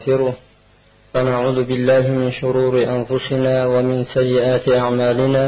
ونستغفره 0.00 0.34
ونعوذ 1.14 1.64
بالله 1.64 2.04
من 2.08 2.30
شرور 2.32 2.74
أنفسنا 2.96 3.66
ومن 3.66 4.04
سيئات 4.04 4.68
أعمالنا. 4.68 5.44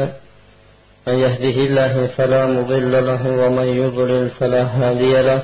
من 1.07 1.15
يهده 1.25 1.57
الله 1.67 2.07
فلا 2.17 2.45
مضل 2.45 2.93
له 3.09 3.23
ومن 3.41 3.67
يضلل 3.83 4.29
فلا 4.29 4.63
هادي 4.63 5.21
له. 5.21 5.41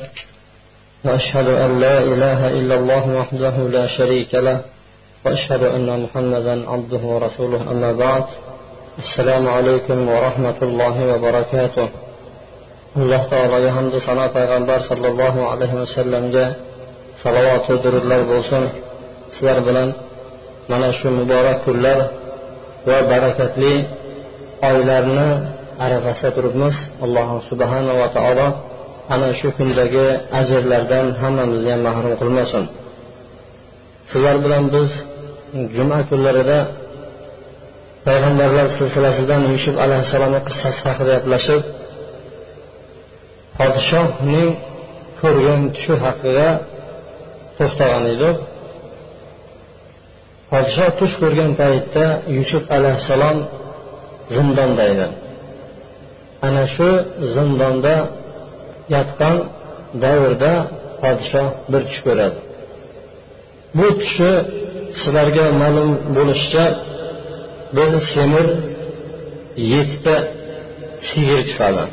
وأشهد 1.05 1.47
أن 1.47 1.79
لا 1.79 1.97
إله 2.11 2.39
إلا 2.47 2.75
الله 2.75 3.03
وحده 3.19 3.55
لا 3.77 3.87
شريك 3.97 4.31
له. 4.35 4.59
وأشهد 5.25 5.63
أن 5.63 5.89
محمدا 6.03 6.69
عبده 6.69 7.03
ورسوله 7.13 7.61
أما 7.71 7.91
بعد. 7.93 8.25
السلام 9.03 9.47
عليكم 9.47 10.09
ورحمة 10.09 10.59
الله 10.61 10.95
وبركاته. 11.13 11.89
alloh 12.99 13.23
taologa 13.29 13.69
hamdu 13.77 13.97
sano 14.07 14.25
payg'ambar 14.37 14.79
sollallohu 14.89 15.39
alayhi 15.51 15.75
vasallamga 15.83 16.45
salovatu 17.23 17.73
durudlar 17.83 18.21
bo'lsin 18.31 18.63
sizlar 19.39 19.59
bilan 19.67 19.89
mana 20.71 20.89
shu 20.99 21.07
muborak 21.19 21.57
kunlar 21.65 21.99
va 22.89 22.97
barakatli 23.11 23.73
oylarni 24.69 25.29
arafasida 25.85 26.29
turibmiz. 26.37 26.75
Alloh 27.05 27.29
subhanava 27.49 28.07
taolo 28.15 28.47
ana 29.13 29.29
shu 29.39 29.47
kundagi 29.57 30.05
ajrlardan 30.39 31.05
hammamizni 31.21 31.71
ham 31.73 31.81
mahrum 31.87 32.13
qilmasin. 32.21 32.63
Sizlar 34.11 34.35
bilan 34.45 34.63
biz 34.75 34.89
juma 35.75 35.99
kunlarida 36.09 36.59
payg'ambarlar 38.05 38.67
silsilasidan 38.77 39.41
yusuf 39.53 39.75
alayhissalomni 39.85 40.41
qissasi 40.47 40.79
haqida 40.87 41.11
gaplashib 41.17 41.61
podshohning 43.57 44.49
ko'rgan 45.21 45.61
tushi 45.75 45.93
haqiga 46.05 46.49
to'xtagan 47.57 48.05
edik. 48.15 48.37
Podsho 50.51 50.85
tush 50.99 51.15
ko'rgan 51.21 51.51
paytda 51.61 52.05
yusuf 52.37 52.63
alayhissalom 52.75 53.37
zindonda 54.35 54.83
edi. 54.93 55.07
Ana 56.47 56.63
shu 56.75 56.89
zindonda 57.33 57.95
yotgan 58.95 59.37
davrda 60.03 60.53
podshoh 61.03 61.47
bir 61.71 61.81
tush 61.89 62.01
ko'radi. 62.07 62.39
Bu 63.77 63.87
tushi 63.99 64.31
sizlarga 64.99 65.45
ma'lum 65.61 65.91
bo'lishicha 66.15 66.65
bir 67.77 67.91
semir 68.13 68.47
yettita 69.73 70.15
sigir 71.07 71.39
chiqadi. 71.49 71.83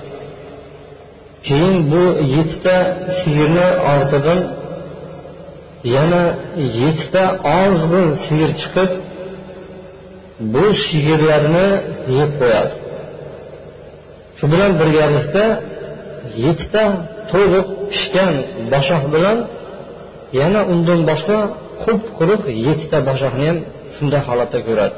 Keyin 1.47 1.77
bu 1.93 2.03
yettita 2.35 2.77
sigirni 3.21 3.69
ortidan 3.93 4.41
yana 5.95 6.23
yettita 6.81 7.25
ozg'in 7.63 8.09
sigir 8.25 8.51
chiqib 8.61 8.91
bu 10.53 10.65
sigirlarni 10.87 11.69
yeb 12.19 12.31
qo'yadi. 12.41 12.75
Shu 14.39 14.45
bilan 14.53 14.73
birgalikda 14.81 15.45
yettita 16.45 16.85
to'liq 17.33 17.67
pishgan 17.91 18.35
boshoq 18.73 19.05
bilan 19.15 19.39
yana 20.41 20.61
undan 20.73 21.01
boshqa 21.11 21.39
qup 21.83 22.03
quruq 22.19 22.43
yettita 22.67 22.99
boshoqni 23.09 23.45
ham 23.51 23.59
shunday 23.97 24.23
holatda 24.29 24.59
ko'radi. 24.69 24.97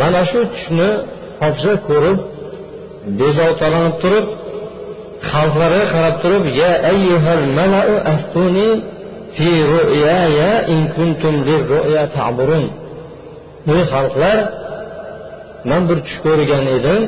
Mana 0.00 0.22
shu 0.30 0.40
tushni 0.54 0.90
podsho 1.40 1.72
ko'rib 1.88 2.18
bezovtalanib 3.20 3.94
turib 4.02 4.26
xalqlarga 5.30 5.84
qarab 5.92 6.14
turib 6.22 6.44
ya 6.60 6.70
ayyuhal 6.92 7.44
malau 7.58 7.90
aftuni 8.14 8.68
fi 9.36 9.50
ru'yaya 9.72 10.52
in 10.74 10.82
kuntum 10.96 11.34
lirru'ya 11.48 12.04
ta'burun 12.16 12.64
ey 13.74 13.82
xalqlar 13.92 14.38
man 15.70 15.82
bir 15.88 15.98
tush 16.06 16.18
ko'rgan 16.26 16.64
edim 16.76 17.02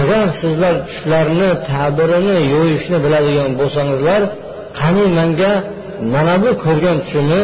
agar 0.00 0.26
sizlar 0.40 0.74
tushlarni 0.88 1.50
ta'birini 1.70 2.38
yo'yishni 2.54 2.98
biladigan 3.04 3.50
bo'lsangizlar 3.60 4.22
qani 4.80 5.04
manga 5.18 5.52
mana 6.14 6.34
bu 6.42 6.50
ko'rgan 6.64 6.96
tushimni 7.04 7.42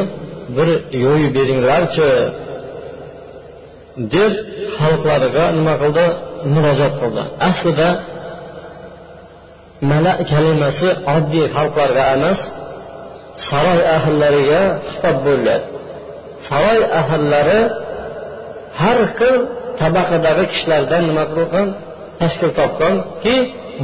bir 0.57 0.69
yo'yib 1.05 1.33
beringlarchi 1.39 2.11
deb 4.15 4.33
xalqlarga 4.79 5.45
nima 5.59 5.75
qildi? 5.83 6.07
Murojaat 6.55 6.95
qildi. 7.03 7.23
Aslida 7.49 7.89
mala 9.91 10.13
kalimasi 10.31 10.89
oddiy 11.17 11.47
xalqlarga 11.57 12.03
emas 12.17 12.39
saroy 13.49 13.81
ahllariga 13.97 14.63
xitob 14.91 15.17
bo'ladi 15.27 15.67
saroy 16.49 16.81
ahllari 17.01 17.61
har 18.81 18.99
xil 19.17 19.37
tabaqadagi 19.81 20.45
kishilardan 20.53 21.03
nima 21.11 21.25
qilgan? 21.35 21.69
Tashkil 22.21 22.51
topganki 22.59 23.37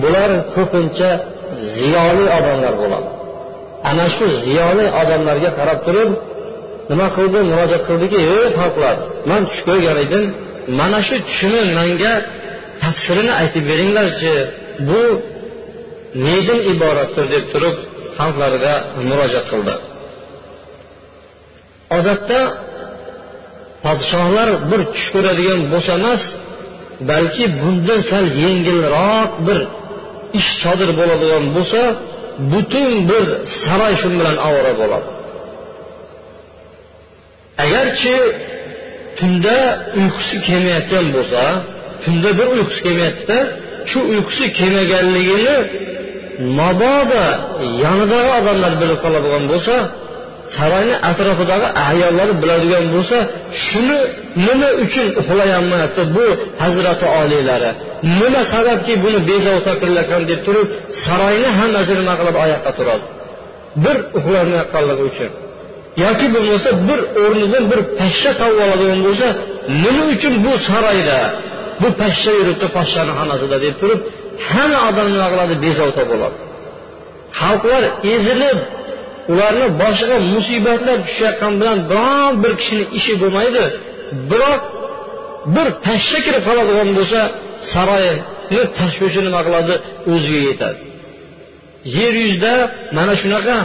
bular 0.03 0.31
ko'pincha 0.55 1.11
ziyoli 1.77 2.25
odamlar 2.39 2.75
bo'ladi. 2.83 3.09
Ana 3.91 4.07
shu 4.17 4.25
ziyoli 4.45 4.87
odamlarga 5.01 5.51
qarab 5.59 5.79
turib 5.87 6.11
nima 6.91 7.07
qildi? 7.17 7.39
Murojaat 7.51 7.83
qildiki 7.89 8.19
ey 8.35 8.45
xalqlar 8.59 8.97
man 9.31 9.43
tush 9.49 9.63
ko'rgan 9.69 9.97
edim. 10.05 10.25
Mana 10.81 10.99
shu 11.09 11.17
tushni 11.29 11.61
manga 11.79 12.15
tafsirini 12.83 13.33
aytib 13.41 13.65
beringlarchi. 13.71 14.35
Bu 14.89 15.03
nedan 16.27 16.61
iboratdir? 16.73 17.25
deb 17.35 17.45
turib 17.53 17.77
xalqlariga 18.23 18.75
murojaat 19.09 19.47
qildi. 19.53 19.75
Odatda 21.97 22.41
podshohlar 23.85 24.49
bir 24.71 24.81
tush 24.93 25.09
ko'radigan 25.15 25.61
bo'lsa 25.73 25.93
emas 26.01 26.23
balki 27.11 27.45
bundan 27.61 28.01
sal 28.11 28.27
yengilroq 28.43 29.31
bir 29.47 29.59
ish 30.39 30.51
sodir 30.63 30.91
bo'ladigan 31.01 31.45
bo'lsa 31.57 31.81
butun 32.53 32.91
bir 33.11 33.25
saroy 33.63 33.95
shu 34.01 34.09
bilan 34.19 34.37
ovora 34.49 34.73
bo'ladi. 34.81 35.09
Agarchi 37.65 38.17
tunda 39.19 39.57
uyqusi 40.01 40.37
kelmayotgan 40.47 41.07
bo'lsa 41.17 41.43
tunda 42.05 42.31
bir 42.39 42.47
uyqusi 42.57 42.81
kelmayaptida 42.87 43.39
shu 43.91 43.99
uyqusi 44.13 44.45
kelmaganligini 44.59 45.57
mabodo 46.59 47.25
yonidagi 47.85 48.31
odamlar 48.39 48.73
bilib 48.81 48.99
qoladigan 49.05 49.45
bo'lsa 49.53 49.75
saroyni 50.57 50.97
atrofidagi 51.11 51.69
ayollar 51.91 52.29
biladigan 52.43 52.87
bo'lsa 52.95 53.17
shuni 53.67 53.99
nima 54.47 54.69
uchun 54.85 55.07
uxlayolmayapti 55.21 56.03
bu 56.17 56.27
hazrati 56.63 57.07
oliylari 57.21 57.71
nima 58.21 58.43
sababki 58.55 58.93
buni 59.05 59.19
bezovta 59.31 59.73
qilayotgan 59.81 60.23
deb 60.31 60.41
turib 60.47 60.67
saroyni 61.05 61.51
hammasi 61.59 61.93
nima 62.01 62.15
qilib 62.21 62.37
oyoqqa 62.45 62.71
turadi? 62.79 63.05
Bir 63.85 63.97
uxlamayotganligi 64.19 65.03
uchun. 65.11 65.31
Yoki 66.05 66.27
bo'lmasa 66.35 66.69
bir 66.89 67.01
o'rnidan 67.25 67.65
bir 67.71 67.81
pashsha 67.99 68.31
topib 68.41 68.61
oladigan 68.67 69.01
bo'lsa 69.07 69.27
nima 69.83 70.03
uchun 70.15 70.35
bu 70.45 70.53
saroyda 70.69 71.19
bu 71.83 71.89
pashsha 72.01 72.31
yuribdi 72.39 72.67
poshshani 72.77 73.13
xonasida 73.19 73.57
deb 73.65 73.75
turib 73.81 74.01
hamma 74.49 74.79
odam 74.89 75.07
nima 75.15 75.27
qiladi 75.33 75.55
bezovta 75.65 76.03
bo'ladi. 76.11 76.37
Xalqlar 77.41 77.83
ezilib 78.15 78.59
ularni 79.33 79.67
boshiga 79.83 80.17
musibatlar 80.35 80.99
tushayotgani 81.07 81.57
bilan 81.61 81.79
biron 81.91 82.33
bir 82.43 82.53
kishini 82.61 82.85
ishi 82.99 83.13
bo'lmaydi. 83.23 83.65
Biroq 84.31 84.63
bir 85.55 85.67
pashsha 85.87 86.19
kirib 86.27 86.43
qoladigan 86.49 86.89
bo'lsa 86.99 87.21
saroyni 87.73 88.63
tashvishi 88.79 89.21
nima 89.27 89.41
qiladi 89.47 89.75
o'ziga 90.13 90.41
yetadi. 90.49 90.81
Yer 91.99 92.15
yuzida 92.23 92.53
mana 92.97 93.15
shunaqa 93.23 93.59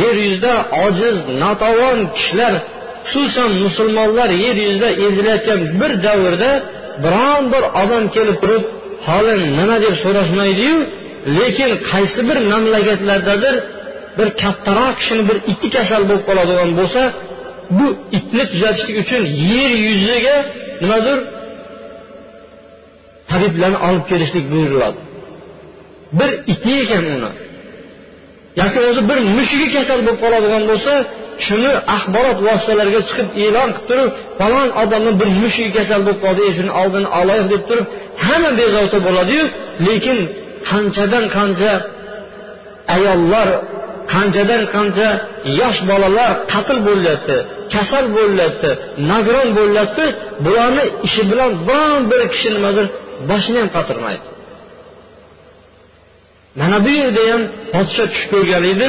yer 0.00 0.16
yuzida 0.24 0.54
ojiz 0.84 1.16
notavon 1.42 1.98
kishilar 2.16 2.54
xususan 3.10 3.50
musulmonlar 3.64 4.30
yer 4.44 4.56
yuzida 4.66 4.88
ezilayotgan 5.06 5.60
bir 5.80 5.92
davrda 6.06 6.50
biron 7.04 7.42
bir 7.52 7.62
odam 7.82 8.04
kelib 8.14 8.36
turib 8.42 8.64
holing 9.06 9.42
nima 9.58 9.76
deb 9.84 9.94
so'rashmaydiyu? 10.04 10.76
Lekin 11.38 11.70
qaysi 11.90 12.20
bir 12.28 12.38
mamlakatlardadir 12.52 13.54
bir 14.18 14.28
kattaroq 14.42 14.94
kishini 15.00 15.22
bir 15.28 15.36
iti 15.52 15.68
kasal 15.76 16.02
bo'lib 16.08 16.24
qoladigan 16.28 16.70
bo'lsa 16.80 17.02
bu 17.78 17.86
itni 18.18 18.44
tuzatishlik 18.52 18.96
uchun 19.04 19.22
yer 19.52 19.70
yuziga 19.86 20.36
nimadir 20.82 21.18
tabiblarni 23.30 23.78
olib 23.88 24.04
kelishlik 24.10 24.44
buyuriladi. 24.52 25.00
Bir 26.18 26.30
iti 26.52 26.70
ekan 26.82 27.04
uni. 27.16 27.32
Yoki 28.60 28.78
o'zi 28.88 29.02
bir 29.10 29.18
mushugi 29.36 29.68
kasal 29.76 29.98
bo'lib 30.06 30.18
qoladigan 30.24 30.62
bo'lsa 30.70 30.92
shuni 31.46 31.70
axborot 31.96 32.38
vositalariga 32.48 33.00
chiqib 33.08 33.28
e'lon 33.44 33.68
qilib 33.76 33.86
turib 33.88 34.10
falon 34.38 34.68
odamni 34.82 35.12
bir 35.20 35.28
mushugi 35.42 35.70
kasal 35.78 36.00
bo'lib 36.06 36.20
qoldi 36.24 36.42
shuni 36.58 36.72
oldini 36.80 37.08
olaylik 37.20 37.48
deb 37.54 37.62
turib 37.68 37.86
hamma 38.26 38.50
bezovta 38.60 38.98
bo'ladiyu 39.06 39.44
lekin 39.86 40.18
qanchadan 40.70 41.24
qancha 41.36 41.72
ayollar 42.96 43.48
qanchadan 44.12 44.62
qancha 44.74 45.08
yosh 45.60 45.78
bolalar 45.90 46.30
qatl 46.52 46.78
bo'lyapti 46.88 47.36
kasal 47.74 48.04
bo'lyapti 48.18 48.70
nagron 49.10 49.48
bo'lyapti 49.58 50.04
bularni 50.44 50.84
ishi 51.06 51.22
bilan 51.30 51.50
biron 51.68 52.02
bir 52.10 52.22
kishi 52.32 52.48
nimadir 52.56 52.86
boshini 53.30 53.58
ham 53.62 53.70
qotirmaydi 53.76 54.26
mana 56.60 56.76
bu 56.84 56.90
yerda 57.00 57.22
ham 57.32 57.42
podsho 57.74 58.04
tush 58.12 58.24
ko'rgan 58.32 58.64
edi 58.72 58.88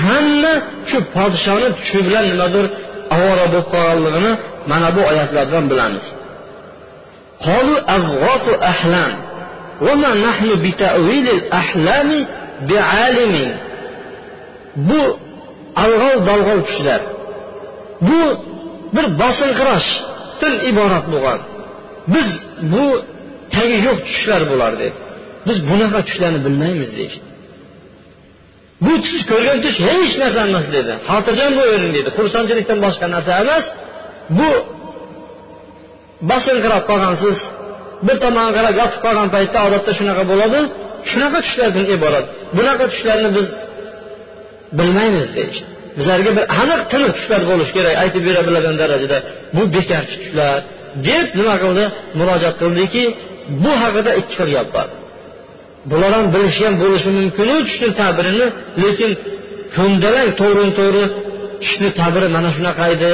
hamma 0.00 0.52
shu 0.90 0.98
podshoni 1.14 1.68
tushi 1.78 1.98
bilan 2.06 2.24
nimadir 2.32 2.64
ovora 3.16 3.44
bo'lib 3.52 3.66
qolganligini 3.74 4.32
mana 4.70 4.88
bu 4.96 5.00
oyatlardan 5.10 5.64
bilamiz 5.72 6.06
قالوا 7.48 7.78
أضغاث 7.96 8.46
أحلام 8.72 9.12
وما 9.86 10.10
نحن 10.28 10.48
بتأويل 10.64 11.26
الأحلام 11.36 12.10
بعالمين 12.68 13.52
bu 14.88 15.02
alg'ov 15.84 16.16
dalg'ov 16.28 16.60
tushlar 16.68 17.00
bu 18.08 18.22
bir 18.94 19.06
bosinqirashdan 19.20 20.54
iborat 20.70 21.04
bo'lgan 21.12 21.40
biz 22.14 22.28
bu 22.72 22.86
tagi 23.54 23.76
yo'q 23.86 23.98
tushlar 24.08 24.42
bo'lar 24.50 24.72
dedi 24.82 24.96
biz 25.46 25.58
bunaqa 25.70 26.00
tushlarni 26.08 26.40
bilmaymiz 26.46 26.90
deyishdi 26.96 27.26
Bu 28.85 28.93
tush 29.05 29.23
ko'rgan 29.31 29.57
tush 29.65 29.79
hech 29.87 30.13
narsa 30.21 30.39
emas 30.49 30.65
dedi. 30.77 30.93
Xotirjam 31.09 31.51
bo'lavering 31.59 31.93
dedi. 31.97 32.09
Xursandchilikdan 32.17 32.79
boshqa 32.85 33.05
narsa 33.15 33.31
emas. 33.43 33.65
Bu 34.37 34.49
bosinqirab 36.29 36.83
qolgansiz 36.89 37.37
bir 38.07 38.17
tomonga 38.23 38.51
qarab 38.57 38.75
yotib 38.81 38.99
qolgan 39.05 39.27
paytda 39.35 39.59
odatda 39.67 39.91
shunaqa 39.99 40.23
bo'ladi. 40.31 40.59
Shunaqa 41.11 41.39
tushlardan 41.45 41.85
iborat. 41.95 42.25
Bunaqa 42.57 42.85
tushlarni 42.91 43.29
biz 43.37 43.47
bilmaymiz 44.77 45.27
deyishdi. 45.37 45.65
Bizlarga 45.99 46.31
bir 46.37 46.45
aniq 46.61 46.81
tiniq 46.91 47.11
tushlar 47.17 47.41
bo'lishi 47.51 47.73
kerak 47.77 47.95
aytib 48.03 48.23
bera 48.27 48.41
biladigan 48.47 48.77
darajada. 48.83 49.17
Bu 49.55 49.61
bekarchi 49.75 50.15
tushlar 50.21 50.57
deb 51.07 51.27
nima 51.39 51.55
qildi? 51.63 51.85
Murojaat 52.19 52.55
qildiki 52.61 53.03
bu 53.63 53.71
haqida 53.81 54.11
ikki 54.21 54.33
xil 54.39 54.49
gap 54.55 54.69
bor. 54.75 54.87
Bular 55.89 56.11
ham 56.17 56.25
bilishgan 56.35 56.73
bo'lishi 56.83 57.09
mumkinu 57.19 57.55
tushni 57.67 57.89
tabirini 58.01 58.47
lekin 58.83 59.11
ko'ndalang 59.75 60.29
to'g'ri 60.41 60.65
to'g'ri 60.79 61.03
tushni 61.63 61.89
tabiri 61.99 62.27
mana 62.35 62.49
shunaqa 62.55 62.83
edi 62.95 63.11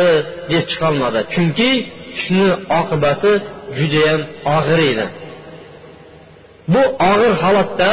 deb 0.52 0.64
chiqolmadi. 0.72 1.20
Chunki 1.34 1.70
tushni 2.16 2.48
oqibati 2.80 3.32
judayam 3.78 4.22
og'ir 4.58 4.80
edi. 4.92 5.06
Bu 6.74 6.82
og'ir 7.12 7.34
holatda 7.44 7.92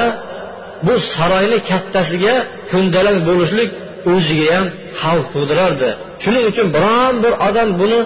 bu 0.86 0.94
saroyni 1.14 1.58
kattasiga 1.70 2.34
ko'ndalang 2.72 3.18
bo'lishlik 3.28 3.70
o'ziga 4.12 4.46
ham 4.56 4.66
xavf 5.00 5.24
tug'dirardi. 5.34 5.88
Shuning 6.22 6.44
uchun 6.50 6.66
biron 6.76 7.14
bir 7.24 7.32
odam 7.48 7.68
buni 7.80 8.00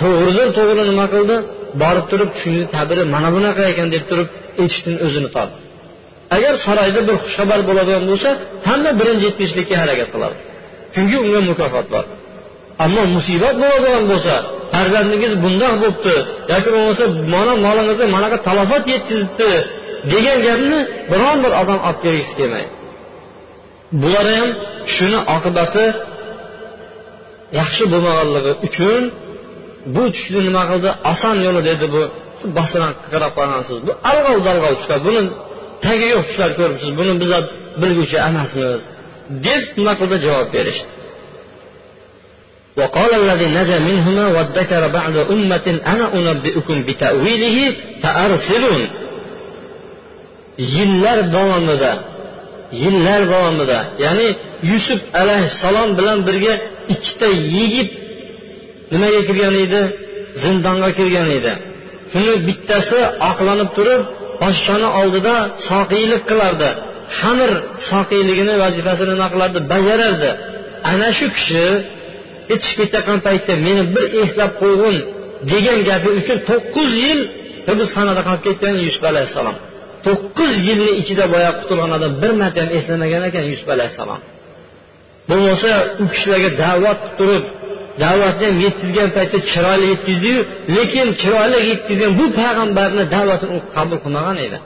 to'g'ridan 0.00 0.48
to'g'ri 0.58 0.82
nima 0.90 1.06
qildi? 1.14 1.36
Borib 1.82 2.06
turib 2.10 2.30
tushni 2.34 2.62
tabiri 2.74 3.02
mana 3.14 3.28
bunaqa 3.36 3.62
ekan 3.72 3.88
deb 3.94 4.04
turib 4.10 4.28
aytishdan 4.62 4.96
o'zini 5.06 5.30
tortdi. 5.36 5.69
Agar 6.36 6.54
saroyda 6.66 7.00
bir 7.08 7.16
xushxabar 7.22 7.60
bo'ladigan 7.68 8.04
bo'lsa 8.10 8.28
hamma 8.68 8.90
birinchi 9.00 9.24
yetmishlikka 9.28 9.74
harakat 9.82 10.08
qiladi. 10.14 10.36
Chunki 10.94 11.16
unga 11.24 11.40
mukofot 11.50 11.86
bor. 11.94 12.04
Ammo 12.84 13.02
musibat 13.16 13.54
bo'ladigan 13.62 14.04
bo'lsa 14.12 14.34
farzandingiz 14.72 15.32
bundoq 15.44 15.74
bo'libdi 15.82 16.14
yoki 16.52 16.68
bo'lmasa 16.74 17.04
mana 17.34 17.52
molingizga 17.66 18.06
manaqa 18.16 18.36
talofat 18.48 18.84
yetkazibdi 18.94 19.50
degan 20.12 20.38
gapni 20.46 20.78
biron 21.10 21.36
bir 21.44 21.52
odam 21.60 21.80
olib 21.88 21.98
kelgisi 22.04 22.32
kelmaydi. 22.38 22.70
Bular 24.02 24.26
ham 24.36 24.50
shuni 24.94 25.18
oqibati 25.34 25.86
yaxshi 27.60 27.84
bo'lmaganligi 27.92 28.52
uchun 28.66 29.02
bu 29.94 30.02
tushni 30.14 30.40
nima 30.48 30.62
qildi? 30.70 30.90
Oson 31.12 31.36
yo'li 31.46 31.62
dedi 31.70 31.86
bu. 31.94 32.02
Bostirib 32.56 32.96
qarab 33.12 33.32
qolgansiz 33.38 33.78
bu 33.86 33.92
alg'ov 34.10 34.38
dalg'ov 34.48 34.72
tushlar 34.78 35.00
buni 35.06 35.22
tagi 35.85 36.05
yo'q 36.13 36.23
tushlar 36.27 36.51
ko'ribsiz 36.59 36.91
buni 36.99 37.13
biz 37.21 37.31
bilguvchi 37.81 38.17
emasmiz 38.29 38.81
deb 39.45 39.63
nima 39.77 39.93
qildi 39.99 40.17
javob 40.25 40.49
berishdi 40.57 40.89
وقال 42.79 43.11
الذي 43.21 43.47
نجا 43.59 43.79
منهما 43.79 44.25
وادكر 44.35 44.87
بعد 44.87 45.15
أمة 45.17 45.67
أنا 45.93 46.05
أنبئكم 46.13 46.77
بتأويله 46.87 47.57
فأرسلون 48.03 48.81
yillar 50.75 51.19
davomida 51.35 51.91
yillar 52.83 53.21
davomida 53.33 53.79
ya'ni 54.03 54.27
yusuf 54.71 54.99
alayhissalom 55.21 55.89
bilan 55.97 56.19
birga 56.27 56.53
ikkita 56.93 57.27
yigit 57.55 57.89
nimaga 58.91 59.21
kirgan 59.27 59.55
edi 59.65 59.81
zindonga 60.43 60.89
kirgan 60.97 61.27
edi 61.37 61.53
shuni 62.11 62.33
bittasi 62.47 62.99
oqlanib 63.29 63.69
turib 63.77 64.01
podshoni 64.40 64.88
oldida 65.00 65.34
soqiylik 65.70 66.22
qilardi. 66.30 66.70
Xamir 67.20 67.50
soqiyligini 67.90 68.54
vazifasini 68.64 69.10
nima 69.14 69.28
qilardi 69.34 69.58
bajarardi. 69.72 70.30
Ana 70.92 71.08
shu 71.18 71.26
kishi 71.36 71.64
ichib 72.54 72.74
ketayotgan 72.80 73.18
paytda 73.26 73.52
meni 73.66 73.82
bir 73.94 74.04
eslab 74.22 74.52
qo'yg'in 74.62 74.96
degan 75.52 75.78
gapi 75.88 76.08
uchun 76.20 76.38
to'qqiz 76.50 76.90
yil 77.04 77.20
hibsxonada 77.68 78.22
qolib 78.26 78.42
ketgan 78.46 78.74
yusuf 78.86 79.04
alayhissalom. 79.12 79.56
To'qqiz 80.06 80.52
yilni 80.68 80.92
ichida 81.00 81.24
boya 81.34 81.50
qutulgan 81.60 81.90
bir 82.22 82.32
marta 82.40 82.58
ham 82.62 82.70
eslamagan 82.78 83.22
ekan 83.28 83.44
yusuf 83.52 83.68
alayhissalom. 83.76 84.20
Bo'lmasa 85.30 85.70
u 86.02 86.04
kishilarga 86.12 86.50
da'vat 86.62 87.00
qilib 87.18 87.44
turib 87.58 87.59
da'vatni 88.02 88.44
ham 88.50 88.58
yetkazgan 88.66 89.08
paytda 89.16 89.38
chiroyli 89.50 89.86
yetkazdiyu 89.92 90.40
lekin 90.76 91.08
chiroyli 91.20 91.58
yetkazgan 91.70 92.12
bu 92.18 92.24
payg'ambarni 92.38 93.04
da'vatini 93.14 93.52
u 93.58 93.60
qabul 93.76 93.98
qilmagan 94.04 94.38
edi. 94.46 94.58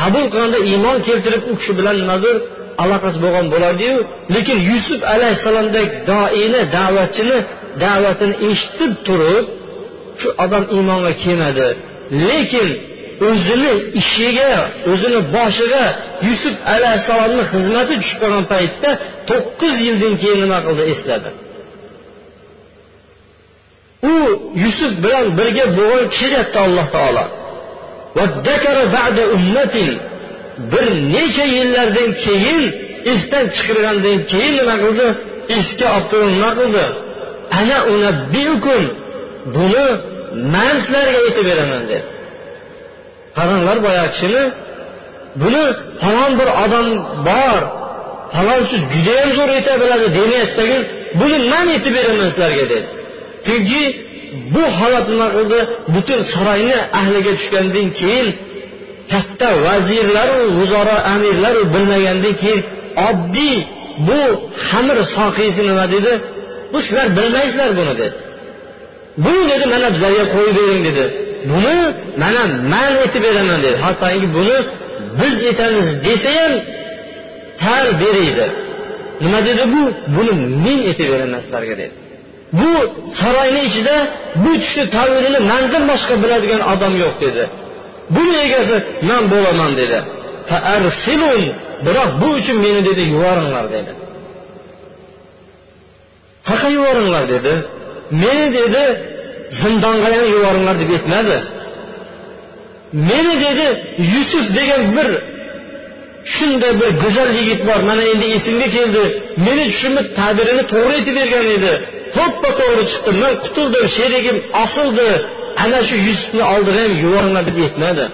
Qabul 0.00 0.24
qilganda 0.32 0.58
iymon 0.70 0.96
keltirib 1.06 1.42
u 1.50 1.52
kishi 1.58 1.72
bilan 1.78 1.96
nimadir 2.02 2.36
aloqasi 2.82 3.18
bo'lgan 3.24 3.46
bo'lardiyu 3.54 3.96
lekin 4.34 4.58
yusuf 4.70 5.00
alayhissalomdek 5.14 5.88
doini 6.10 6.60
da'vatchini 6.76 7.38
da'vatini 7.84 8.34
eshitib 8.48 8.92
turib 9.06 9.44
shu 10.20 10.28
odam 10.44 10.64
iymonga 10.76 11.12
kelmadi. 11.22 11.68
Lekin 12.28 12.68
o'zini 13.28 13.72
ishiga 14.00 14.52
o'zini 14.90 15.20
boshiga 15.36 15.84
yusuf 16.28 16.54
alayhissalomni 16.74 17.42
xizmati 17.52 17.94
tushib 18.00 18.18
qolgan 18.22 18.44
paytda 18.52 18.90
to'qqiz 19.30 19.74
yildan 19.86 20.14
keyin 20.22 20.38
nima 20.44 20.58
qildi 20.66 20.82
esladi. 20.94 21.30
U 24.02 24.14
yusuf 24.62 24.92
bilan 25.04 25.26
birga 25.38 25.64
bo'lgan 25.78 26.04
kishi 26.12 26.26
deyapti 26.32 26.58
alloh 26.66 26.86
taolo. 26.96 27.24
Bir 30.72 30.86
necha 31.14 31.44
yillardan 31.56 32.10
keyin 32.24 32.62
esdan 33.12 33.44
chiqargandan 33.54 34.18
keyin 34.30 34.52
nima 34.58 34.76
qildi? 34.84 35.06
Esga 35.56 35.86
olib 35.96 36.06
turib 36.10 36.30
nima 36.36 36.50
qildi? 36.60 36.84
Ana 37.58 37.78
unabbiukum 37.92 38.82
buni 39.54 39.86
man 40.54 40.74
sizlarga 40.82 41.18
aytib 41.24 41.44
beraman 41.50 41.82
dedi. 41.90 42.02
Qaranglar 43.36 43.76
boyagi 43.86 44.10
kishini 44.14 44.42
buni 45.42 45.64
falon 46.00 46.32
bir 46.40 46.48
odam 46.64 46.86
bor 47.28 47.60
falonchi 48.34 48.76
judayam 48.92 49.30
zo'r 49.38 49.50
ayta 49.56 49.72
biladi 49.82 50.06
demayaptidagi 50.18 50.78
buni 51.20 51.36
man 51.52 51.66
aytib 51.74 51.92
beraman 51.98 52.26
sizlarga 52.32 52.64
dedi. 52.72 52.78
Chunki 53.46 53.82
bu 54.54 54.62
holat 54.78 55.06
nima 55.12 55.28
qildi? 55.36 55.60
Butun 55.94 56.20
saroyni 56.32 56.78
ahliga 57.00 57.32
tushgandan 57.38 57.88
keyin 58.00 58.26
katta 59.12 59.48
vazirlaru 59.66 60.38
vuzoro 60.58 60.96
amirlaru 61.14 61.62
bilmagandan 61.74 62.34
keyin 62.42 62.60
oddiy 63.08 63.56
bu 64.08 64.20
xamir 64.68 64.98
soqiysi 65.16 65.60
nima 65.70 65.84
dedi? 65.94 66.12
Bu 66.72 66.78
sizlar 66.84 67.06
bilmaysizlar 67.16 67.70
buni 67.78 67.94
dedi. 68.00 68.16
Buni 69.24 69.42
dedi 69.50 69.64
mana 69.74 69.86
bizlarga 69.94 70.24
qo'yib 70.34 70.54
bering 70.58 70.82
dedi. 70.88 71.04
Buni 71.50 71.76
mana 72.22 72.42
man 72.72 72.92
aytib 73.02 73.22
beraman 73.26 73.58
dedi. 73.66 73.76
Hattoki 73.86 74.26
buni 74.36 74.56
biz 75.20 75.34
aytamiz 75.48 75.86
desa 76.06 76.30
ham 76.38 76.52
sal 77.62 77.86
beriydi. 78.02 78.46
Nima 79.24 79.40
dedi 79.48 79.62
bu? 79.74 79.82
Buni 80.16 80.32
men 80.64 80.78
aytib 80.88 81.06
beraman 81.12 81.40
sizlarga 81.44 81.74
dedi. 81.82 81.94
Bu 82.58 82.70
saroyni 83.20 83.62
ichida 83.68 83.96
bu 84.44 84.52
tushni 84.62 84.84
tavirini 84.96 85.40
mandan 85.50 85.82
boshqa 85.90 86.14
biladigan 86.22 86.62
odam 86.72 86.94
yo'q 87.02 87.14
dedi. 87.24 87.42
Buni 88.16 88.36
egasi 88.46 88.76
man 89.08 89.22
bo'laman 89.32 89.72
dedi. 89.80 89.98
Biroq 91.86 92.10
bu 92.20 92.28
uchun 92.38 92.56
meni 92.64 92.80
dedi. 92.88 93.02
Yuboringlar 93.14 93.66
dedi. 93.76 93.92
Qayoqqa 96.48 96.68
yuboringlar 96.76 97.24
dedi. 97.34 97.52
Meni 98.22 98.46
dedi. 98.58 98.82
Zindonga 99.60 100.08
ham 100.14 100.26
yuboringlar 100.34 100.76
deb 100.80 100.90
aytmadi. 100.96 101.36
Meni 103.10 103.34
dedi. 103.46 103.66
Yusuf 104.14 104.44
degan 104.58 104.82
bir 104.96 105.08
shunday 106.34 106.72
bir 106.80 106.90
go'zal 107.02 107.30
yigit 107.38 107.60
bor. 107.68 107.80
Mana 107.88 108.02
endi 108.12 108.26
esimga 108.36 108.68
keldi. 108.76 109.02
Meni 109.46 109.64
tushimni 109.72 110.02
tabirini 110.18 110.64
to'g'ri 110.72 110.92
aytib 110.98 111.14
bergan 111.20 111.46
edi. 111.56 111.72
To'ppa 112.16 112.50
to'g'ri 112.60 112.84
chiqdi. 112.90 113.10
Man 113.22 113.34
qutuldim 113.44 113.86
sherigim 113.96 114.38
osildi. 114.64 115.08
Ana 115.64 115.80
shu 115.88 115.96
yusufni 116.08 116.42
oldiga 116.54 116.80
ham 116.84 116.92
yuboringlar 117.04 117.42
deb 117.48 117.56
aytmadi 117.66 118.04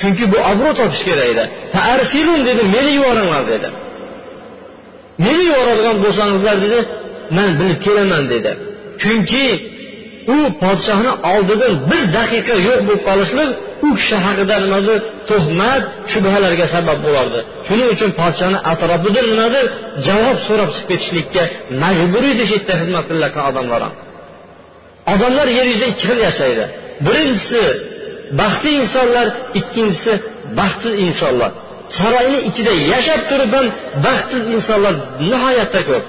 chunki 0.00 0.24
bu 0.32 0.38
obro' 0.50 0.74
topish 0.80 1.02
kerak 1.08 1.26
edi. 1.32 1.44
Dedi 2.48 2.62
meni 2.74 2.90
yuboringlar 2.98 3.42
dedi. 3.52 3.68
Meni 5.24 5.42
yuboradigan 5.50 5.96
bo'lsangizlar 6.04 6.56
dedi 6.64 6.78
man 7.36 7.50
bilib 7.58 7.78
kelaman 7.86 8.24
dedi. 8.32 8.50
Chunki 9.02 9.44
u 10.34 10.38
podshohni 10.62 11.12
oldida 11.32 11.66
bir 11.90 12.02
daqiqa 12.18 12.54
yo'q 12.68 12.80
bo'lib 12.86 13.02
qolishlik 13.08 13.50
u 13.86 13.88
kishi 13.98 14.16
haqida 14.26 14.56
nimadir 14.64 14.98
tuhmat 15.30 15.82
shubhalarga 16.12 16.66
sabab 16.74 16.98
bo'lardi. 17.06 17.40
Shuning 17.66 17.88
uchun 17.94 18.10
podshohni 18.20 18.58
atrofidan 18.72 19.26
nimadir 19.32 19.64
javob 20.06 20.38
so'rab 20.46 20.70
chiqib 20.74 20.88
ketishlikka 20.90 21.42
majbur 21.82 22.22
edi 22.32 22.44
shu 22.48 22.54
yerda 22.58 22.74
xizmat 22.80 23.04
qilayotgan 23.10 23.44
odamlar 23.50 23.80
ham. 23.86 23.94
Odamlar 25.12 25.46
yer 25.58 25.66
yuzida 25.72 25.86
ikki 25.92 26.04
xil 26.10 26.18
yashaydi. 26.28 26.64
Birinchisi 27.06 27.62
baxtli 28.40 28.70
insonlar 28.82 29.26
ikkinchisi 29.60 30.12
baxtsiz 30.58 30.94
insonlar. 31.06 31.50
Saroyni 31.98 32.38
ichida 32.48 32.72
yashab 32.92 33.20
turib 33.30 33.50
ham 33.56 33.66
baxtsiz 34.06 34.44
insonlar 34.56 34.94
nihoyatda 35.30 35.80
ko'p. 35.90 36.04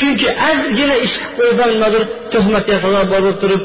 Chunki 0.00 0.28
ozgina 0.50 0.96
ish 1.06 1.16
qilib 1.36 1.54
qo'yib 1.58 1.74
nimadir 1.76 2.02
tuhmatga 2.32 2.76
sabab 2.84 3.06
bo'lib 3.14 3.36
turib 3.42 3.62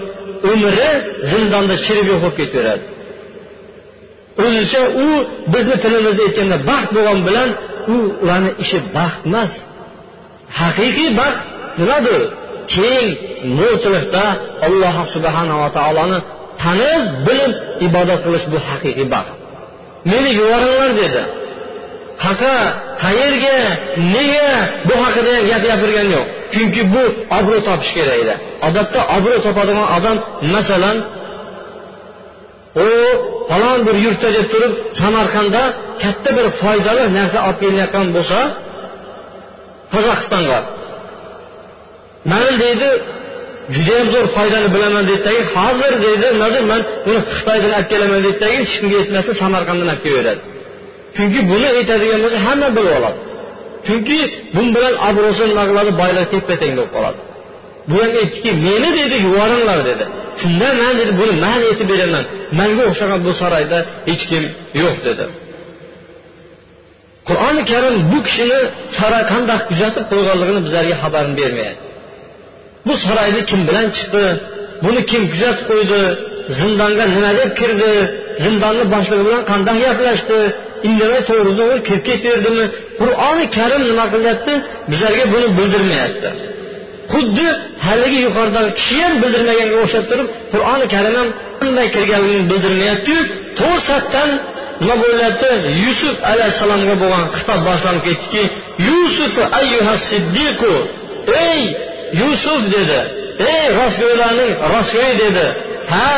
umri 0.52 0.90
zindonda 1.30 1.76
chirib 1.86 2.06
yo'q 2.12 2.20
bo'lib 2.24 2.38
ketaveradi. 2.42 2.86
O'zicha 4.44 4.82
u 5.06 5.08
bizni 5.54 5.76
tilimizda 5.84 6.22
aytganda 6.28 6.58
baxt 6.70 6.90
bo'lgani 6.96 7.22
bilan 7.28 7.50
u 7.94 7.96
ularni 8.24 8.52
ishi 8.64 8.78
baxt 8.98 9.22
emas. 9.30 9.52
Haqiqiy 10.60 11.10
baxt 11.22 11.42
nimadir? 11.80 12.22
Keng 12.74 13.08
mo'lchilikda 13.60 14.26
alloh 14.68 14.96
subhanava 15.14 15.68
taoloni 15.78 16.20
tanib 16.62 17.04
bilib 17.28 17.54
ibodat 17.88 18.20
qilish 18.26 18.46
bu 18.52 18.58
haqiqiy 18.70 19.08
baxt. 19.16 19.36
Meni 20.12 20.30
yuboringlar 20.40 20.92
dedi. 21.02 21.22
Qaqa 22.24 22.56
qayerga 23.04 23.58
nega 24.16 24.50
bu 24.88 24.94
haqida 25.04 25.34
gap 25.50 25.62
gapirgani 25.70 26.12
yo'q. 26.18 26.28
Chunki 26.54 26.82
bu 26.94 27.04
obro' 27.38 27.62
topish 27.68 27.92
kerak 27.98 28.18
edi. 28.24 28.36
Odatda 28.68 29.00
obro' 29.18 29.40
topadigan 29.46 29.88
odam 29.98 30.18
masalan 30.54 30.98
u 32.86 32.88
falon 33.50 33.80
bir 33.88 33.96
yurtda 34.06 34.30
deb 34.38 34.48
turib 34.54 34.74
samarqandda 35.02 35.64
katta 36.04 36.30
bir 36.38 36.48
foydali 36.62 37.04
narsa 37.18 37.38
olib 37.48 37.58
kelayotgan 37.62 38.08
bo'lsa 38.16 38.40
qozog'istonga. 39.94 40.60
Mani 42.32 42.54
deydi 42.64 42.90
judayam 43.76 44.08
zo'r 44.14 44.28
foydani 44.38 44.68
bilaman 44.76 45.04
deydidagi 45.10 45.42
hozir 45.56 45.94
deydi 46.06 46.28
man 46.72 46.82
buni 47.06 47.20
xitoydan 47.38 47.72
olib 47.78 47.88
kelaman 47.94 48.20
deydidagi 48.26 48.56
hech 48.62 48.72
kimga 48.76 48.96
yetmasa 49.02 49.32
samarqanddan 49.42 49.88
olib 49.94 50.04
kelaveradi. 50.06 50.42
Chunki 51.16 51.40
buni 51.52 51.68
aytadigan 51.78 52.20
bo'lsa 52.24 52.40
hamma 52.48 52.68
bilib 52.78 52.94
oladi 53.00 53.20
chunki 53.88 54.20
bu 54.56 54.62
bilan 54.76 54.96
obro'si 55.10 55.44
nima 55.52 55.64
boylar 56.02 56.26
teppa 56.34 56.56
teng 56.62 56.74
bo'lib 56.78 56.92
qoladi. 56.96 57.20
Bu 57.90 57.96
ham 58.04 58.12
aytdiki 58.22 58.52
meni 58.68 58.90
dedi 59.00 59.16
yuboringlar 59.26 59.80
dedi. 59.90 60.06
Shunda 60.42 60.68
man 60.80 60.94
dedi 61.00 61.12
buni 61.20 61.34
man 61.46 61.60
aytib 61.70 61.88
beraman. 61.92 62.24
Manga 62.60 62.84
o'xshagan 62.90 63.20
bu 63.26 63.32
saroyda 63.42 63.78
hech 64.10 64.24
kim 64.30 64.44
yo'q 64.82 64.96
dedi. 65.08 65.26
Qur'oni 67.28 67.62
karim 67.72 67.96
bu 68.12 68.18
kishini 68.28 68.60
saroy 68.98 69.24
qandoq 69.32 69.62
kuzatib 69.70 70.04
qo'yganligini 70.12 70.62
bizlarga 70.66 70.96
xabarini 71.04 71.36
bermayapti. 71.42 71.84
Bu 72.88 72.94
saroyni 73.06 73.42
kim 73.50 73.62
bilan 73.70 73.88
chiqdi? 73.98 74.26
Buni 74.86 75.02
kim 75.12 75.22
kuzatib 75.32 75.66
qo'ydi? 75.72 76.02
Zindonga 76.58 77.06
nima 77.14 77.32
deb 77.40 77.52
kirdi? 77.60 77.92
Zindonni 78.44 78.86
boshlig'i 78.94 79.24
bilan 79.28 79.44
qanday 79.52 79.78
gaplashdi? 79.86 80.40
Indamay 80.88 81.22
to'g'ri 81.30 81.52
to'g'ri 81.60 81.80
kirib 81.88 82.04
ketaverdimi 82.10 82.66
qur'oni 83.02 83.46
karim 83.58 83.82
nima 83.90 84.06
qilyapti? 84.14 84.54
Bizlarga 84.92 85.26
buni 85.34 85.48
bildirmayapti. 85.58 86.30
Xuddi 87.14 87.48
haligi 87.88 88.20
yuqoridagi 88.28 88.72
kishi 88.80 88.98
ham 89.06 89.14
bildirmaganga 89.24 89.76
o'xshab 89.84 90.06
turib 90.12 90.28
qur'oni 90.54 90.86
karim 90.94 91.16
ham 91.20 91.30
qanday 91.62 91.88
kirganligini 91.96 92.46
bildirmayaptiyu. 92.52 93.22
To'satdan 93.60 94.30
nima 94.82 94.96
bo'lyapti? 95.04 95.50
Yusuf 95.86 96.16
alayhissalomga 96.32 96.96
bo'lgan 97.02 97.24
xitob 97.36 97.60
boshlanib 97.70 98.04
ketdiki 98.08 98.44
yusuf 98.90 99.34
siddiqu 100.10 100.74
ey 101.48 101.62
yusuf 102.22 102.62
dedi. 102.76 103.00
Ey 103.54 103.66
rostgo'ylarning 103.80 104.52
rostgo'yi 104.74 105.14
dedi. 105.24 105.46
Ha 105.92 106.12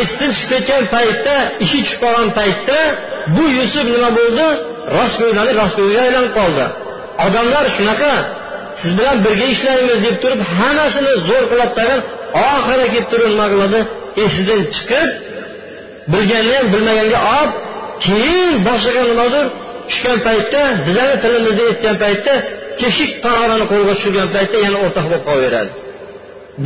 esdan 0.00 0.30
chiqib 0.38 0.50
ketgan 0.50 0.84
paytda 0.94 1.34
ishi 1.64 1.78
tushib 1.84 2.00
qolgan 2.04 2.28
paytda 2.38 2.78
bu 3.36 3.44
yusuf 3.58 3.86
nima 3.94 4.10
bo'ldi? 4.18 4.46
Rostgo'ylarni 4.96 5.52
rostgo'yga 5.60 6.00
aylanib 6.06 6.32
qoldi. 6.38 6.64
Odamlar 7.26 7.64
shunaqa 7.76 8.12
siz 8.80 8.90
bilan 8.98 9.16
birga 9.24 9.46
ishlaymiz 9.54 9.98
deb 10.06 10.16
turib 10.22 10.40
hammasini 10.56 11.12
zo'r 11.28 11.44
qilib 11.50 11.70
tag'in 11.78 12.00
oxiri 12.50 12.86
kelib 12.92 13.08
turib 13.12 13.30
nima 13.34 13.46
qiladi? 13.52 13.80
Esidan 14.24 14.62
chiqib 14.74 15.08
bilganni 16.12 16.52
ham 16.56 16.66
bilmaganga 16.74 17.18
olib 17.36 17.52
keyin 18.06 18.52
boshiga 18.66 19.02
nimadir 19.10 19.44
tushgan 19.88 20.18
paytda 20.28 20.60
bizani 20.86 21.16
tilimizda 21.22 21.62
aytgan 21.70 21.96
paytda 22.04 22.32
teshik 22.80 23.10
tog'orani 23.24 23.66
qo'lga 23.72 23.92
tushirgan 23.98 24.28
paytda 24.36 24.56
yana 24.66 24.78
o'rtoq 24.84 25.04
bo'lib 25.10 25.24
qolaveradi. 25.28 25.70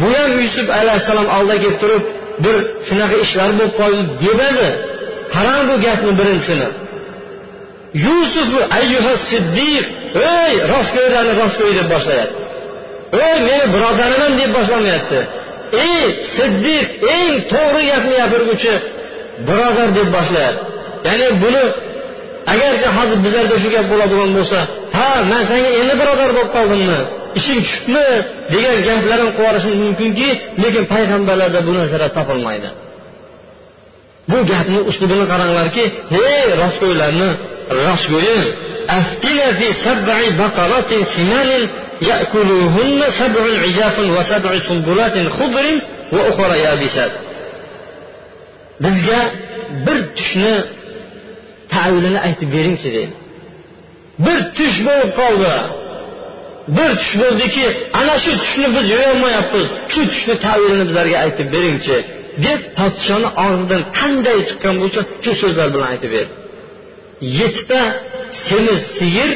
Bu 0.00 0.08
ham 0.18 0.32
yusuf 0.44 0.66
alayhissalom 0.80 1.28
oldiga 1.36 1.58
kelib 1.64 1.78
turib 1.82 2.04
bir 2.44 2.56
shunaqa 2.88 3.16
ishlar 3.24 3.50
bo'lib 3.58 3.72
qoldi 3.80 4.02
demadi. 4.24 4.68
Qarang 5.34 5.62
bu 5.70 5.74
gapni 5.86 6.12
birinchisini 6.20 6.68
yusuf 8.04 8.50
ayyuha 8.78 9.12
siddiq 9.30 9.84
ey 10.36 10.52
rostgo'ylarni 10.72 11.32
rostgo'y 11.42 11.72
deb 11.78 11.88
boshlayapti. 11.94 12.40
Ey 13.26 13.36
meni 13.48 13.66
birodariman 13.74 14.32
deb 14.40 14.50
boshlamayapti 14.56 15.18
ey 15.86 16.04
siddiq 16.36 16.84
eng 17.16 17.34
to'g'ri 17.52 17.82
gapni 17.90 18.14
gapirguvchi 18.20 18.72
birodar 19.48 19.88
deb 19.98 20.08
boshlayapti. 20.16 20.62
Ya'ni 21.06 21.28
buni 21.42 21.64
agarchi 22.52 22.88
hozir 22.96 23.18
bizlarda 23.24 23.56
shu 23.62 23.68
gap 23.74 23.86
bo'ladigan 23.92 24.30
bo'lsa 24.36 24.58
ha 24.96 25.08
man 25.30 25.42
senga 25.50 25.70
endi 25.80 25.94
birodar 26.00 26.30
bo'lib 26.36 26.50
qoldimmi? 26.56 27.00
ishing 27.39 27.59
tushibmi 27.65 28.05
degan 28.53 28.77
gaplar 28.87 29.17
ham 29.23 29.29
qilib 29.37 29.47
yuborishi 29.47 29.69
mumkinki 29.83 30.29
lekin 30.63 30.83
payg'ambarlarda 30.93 31.59
bu 31.67 31.71
narsalar 31.77 32.09
topilmaydi 32.17 32.69
bu 34.31 34.37
gapni 34.51 34.79
uslubini 34.89 35.25
qaranglarki 35.31 35.83
hey 36.15 36.45
rostgo'ylarni 36.61 37.29
rostgo'yi 37.85 38.39
أفتنا 38.99 39.51
في 39.59 39.67
سبع 39.85 40.17
بقرات 40.41 40.91
سمان 41.15 41.49
يأكلوهن 42.01 43.01
سبع 43.19 43.43
عجاف 43.63 43.99
وسبع 43.99 44.51
سنبلات 44.67 45.15
خضر 45.37 45.65
وأخرى 46.15 46.55
يابسات 46.65 47.11
bizga 48.83 49.19
bir 49.85 49.99
tushni 50.17 50.55
tavilini 51.73 52.19
aytib 52.27 52.49
beringchi 52.55 52.89
deydi 52.95 53.15
bir 54.25 54.39
tush 54.57 54.77
bo'lib 54.87 55.11
qoldi 55.19 55.53
Bir 56.76 56.90
tush 57.00 57.14
bo'ldiki 57.22 57.64
ana 58.00 58.14
shu 58.24 58.32
tushni 58.42 58.68
biz 58.76 58.86
yo'yolmayapmiz. 58.94 59.66
Shu 59.92 60.00
tushni 60.12 60.34
tavilini 60.46 60.84
bizlarga 60.88 61.16
aytib 61.24 61.48
beringchi. 61.54 61.96
Deb 62.44 62.60
podshoni 62.78 63.28
og'zidan 63.44 63.82
qanday 63.98 64.38
chiqqan 64.48 64.74
bo'lsa 64.82 65.00
shu 65.24 65.32
so'zlar 65.42 65.68
bilan 65.74 65.88
aytib 65.94 66.10
berdi 66.16 66.34
yettita 67.20 67.80
semiz 68.48 68.82
sigir 68.98 69.30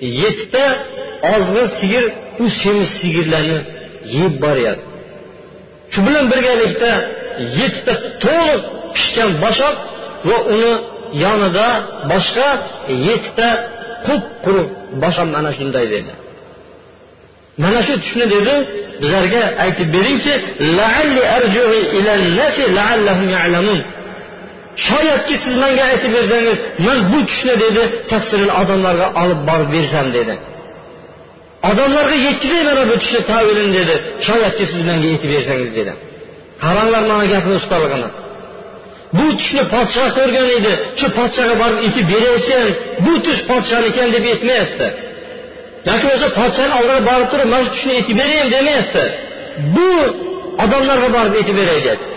yettita 0.00 0.64
ozg'in 1.34 1.68
sigir 1.78 2.04
u 2.42 2.44
semiz 2.62 2.90
sigirlarni 3.00 3.58
yeb 4.18 4.34
boryapti. 4.44 4.86
Shu 5.92 6.00
bilan 6.06 6.24
birgalikda 6.32 6.92
yettita 7.58 7.94
to'liq 8.24 8.62
pishgan 8.94 9.30
boshoq 9.42 9.76
va 10.28 10.38
uni 10.54 10.74
yonida 11.24 11.68
boshqa 12.12 12.48
yettita 13.08 13.48
qup 14.06 14.24
quruq 14.44 14.68
boshoq 15.02 15.28
mana 15.36 15.50
shunday 15.58 15.86
dedi. 15.94 16.12
Mana 17.58 17.80
shu 17.86 17.94
tushni 18.02 18.26
dedi 18.34 18.54
bizlarga 19.02 19.42
aytib 19.64 19.88
beringchi 19.94 20.34
shoyatki 24.86 25.36
siz 25.44 25.54
menga 25.62 25.82
aytib 25.90 26.12
bersangiz 26.16 26.58
man 26.86 26.98
bu 27.12 27.18
tushni 27.30 27.54
dedi 27.64 27.82
tafsirini 28.10 28.52
odamlarga 28.60 29.06
olib 29.22 29.40
borib 29.48 29.70
bersam 29.76 30.06
dedi. 30.18 30.34
Odamlarga 31.70 32.16
yetkazay 32.26 32.62
mana 32.70 32.82
bu 32.90 32.94
tushni 33.02 33.20
tavilini 33.30 33.72
dedi 33.78 33.94
shoyatki 34.26 34.64
siz 34.72 34.80
menga 34.88 35.06
aytib 35.12 35.30
bersangiz 35.34 35.70
dedi. 35.78 35.92
Qaranglar 36.62 37.02
mana 37.10 37.24
gapni 37.32 37.54
ustaligini 37.60 38.08
bu 39.18 39.26
tushni 39.38 39.62
podshoh 39.74 40.08
ko'rgan 40.18 40.48
edi 40.58 40.72
shu 41.00 41.06
podshoga 41.18 41.54
borib 41.62 41.78
aytib 41.84 42.04
beravetsam 42.12 42.66
bu 43.04 43.12
tush 43.26 43.40
podshoni 43.50 43.86
ekan 43.92 44.08
deb 44.14 44.24
aytmayapti. 44.32 44.86
Yoki 45.88 46.04
bo'lmasa 46.08 46.28
podshani 46.38 46.72
oldiga 46.78 47.00
borib 47.10 47.28
turib 47.32 47.48
mana 47.52 47.62
shu 47.66 47.70
tushni 47.74 47.92
aytib 47.98 48.16
berayin 48.20 48.48
demayapti. 48.56 49.04
Bu 49.74 49.88
odamlarga 50.64 51.08
borib 51.16 51.34
aytib 51.40 51.56
beray 51.60 51.80
deyapti 51.86 52.12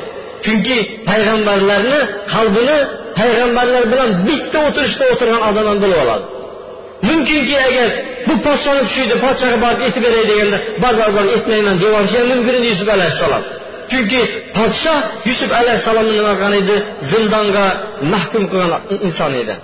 chunki 0.45 0.77
payg'ambarlarni 1.10 2.00
qalbini 2.34 2.77
payg'ambarlar 3.19 3.84
bilan 3.91 4.10
bitta 4.27 4.57
o'tirishda 4.67 5.03
o'tirgan 5.13 5.41
odam 5.50 5.65
ham 5.69 5.77
bilib 5.84 6.00
oladi. 6.03 6.25
Mumkinki 7.07 7.55
agar 7.67 7.89
bu 8.27 8.34
podshoni 8.45 8.81
tushidi 8.88 9.15
podshoga 9.25 9.57
borib 9.65 9.81
aytib 9.88 10.01
beray 10.07 10.24
deganda 10.31 10.57
bor 10.84 10.93
bor 11.00 11.10
bor 11.17 11.25
aytmayman 11.36 11.75
deb 11.81 11.86
yuborishi 11.88 12.15
ham 12.19 12.27
mumkin 12.34 12.53
edi 12.60 12.67
yusuf 12.74 12.89
alayhissalom. 12.95 13.43
Chunki 13.91 14.22
podshoh 14.57 15.00
yusuf 15.29 15.50
alayhissalomni 15.62 16.13
nima 16.19 16.34
qilgan 16.39 16.53
edi? 16.62 16.75
Zindonga 17.12 17.65
mahkum 18.13 18.43
qilgan 18.51 18.72
inson 19.07 19.34
edi. 19.43 19.55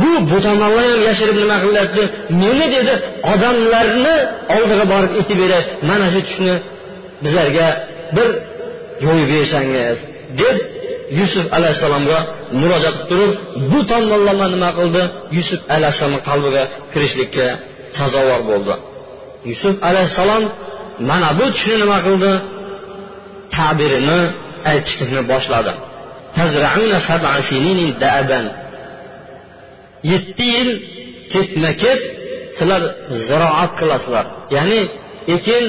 Bu 0.00 0.10
bu 0.30 0.36
ham 0.48 0.60
yashirib 1.08 1.36
nima 1.42 1.56
qilyapti? 1.64 2.02
Meni 2.42 2.66
dedi? 2.76 2.94
Odamlarni 3.32 4.14
oldiga 4.56 4.84
borib 4.92 5.12
aytib 5.18 5.38
beray 5.42 5.62
mana 5.88 6.06
shu 6.12 6.20
tushni 6.26 6.54
bizlarga 7.24 7.66
bir 8.16 8.28
yo'yib 9.06 9.28
bersangiz 9.34 9.96
deb 10.40 10.56
yusuf 11.18 11.46
alayhissalomga 11.56 12.18
murojaat 12.60 12.96
qilib 13.08 13.08
turib 13.10 13.32
bu 13.70 13.78
tomonlama 13.90 14.46
nima 14.54 14.70
qildi? 14.78 15.02
Yusuf 15.36 15.60
alayhissalomni 15.76 16.20
qalbiga 16.28 16.62
kirishlikka 16.92 17.46
sazovor 17.98 18.40
bo'ldi. 18.50 18.74
Yusuf 19.50 19.74
alayhissalom 19.88 20.44
mana 21.10 21.28
bu 21.38 21.44
tushni 21.54 21.76
nima 21.82 21.98
qildi? 22.06 22.32
Tabirini 23.56 24.20
aytishlikni 24.70 25.22
boshladi. 25.32 25.72
Yetti 30.12 30.44
yil 30.54 30.70
ketma 31.32 31.70
ket 31.82 32.00
sizlar 32.58 32.82
ziroat 33.26 33.72
qilasizlar. 33.80 34.26
Ya'ni 34.56 34.80
ekin 35.36 35.64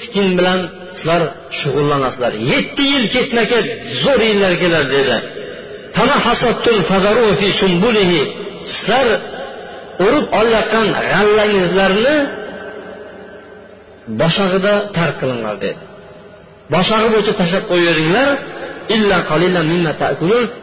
tikin 0.00 0.28
bilan 0.38 0.60
sizlar 0.98 1.22
shug'ullanasizlar. 1.60 2.32
Yetti 2.52 2.84
yil 2.92 3.04
ketma 3.14 3.42
ket 3.52 3.66
zo'r 4.04 4.20
yillar 4.30 4.52
keladi 4.62 4.90
dedi. 4.96 5.16
Sizlar 8.74 9.06
urib 10.06 10.26
olayotgan 10.38 10.86
g'allangizlarni 11.10 12.16
boshag'ida 14.20 14.74
tark 14.96 15.14
qilinglar 15.20 15.56
dedi. 15.64 15.80
Boshog'i 16.74 17.08
bo'yicha 17.14 17.32
tashlab 17.40 17.64
qo'yaveringlar 17.72 18.28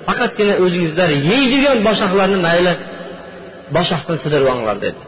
faqatgina 0.08 0.54
o'zingizlar 0.64 1.10
yeydigan 1.30 1.78
boshoqlarni 1.88 2.40
mayli 2.48 2.74
boshoqdan 3.77 4.17
sidirib 4.23 4.47
olinglar 4.53 4.77
dedi 4.87 5.01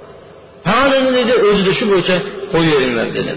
qolini 0.69 1.11
dedi 1.19 1.33
o'zida 1.49 1.73
shu 1.79 1.85
bo'yicha 1.93 2.17
qo'yaveringlar 2.53 3.09
dedi 3.19 3.35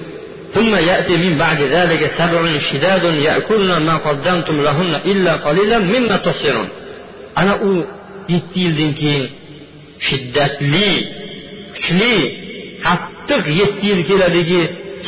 ثم 0.56 0.76
يأتي 0.92 1.16
من 1.26 1.34
بعد 1.44 1.60
ذلك 1.76 2.02
سبع 2.20 2.42
شداد 2.70 3.04
يأكلن 3.30 3.72
ما 3.88 3.96
قدمتم 4.08 4.56
لهن 4.68 4.94
إلا 5.12 5.34
قليلا 5.46 5.78
مما 5.94 6.16
تحصنون 6.28 6.68
ana 7.42 7.54
u 7.70 7.72
yetti 8.34 8.60
yildan 8.66 8.92
keyin 9.00 9.26
shiddatli 10.08 10.90
kuchli 11.76 12.16
qattiq 12.86 13.44
yetti 13.62 13.86
yil 13.92 14.02
keladiki 14.10 14.62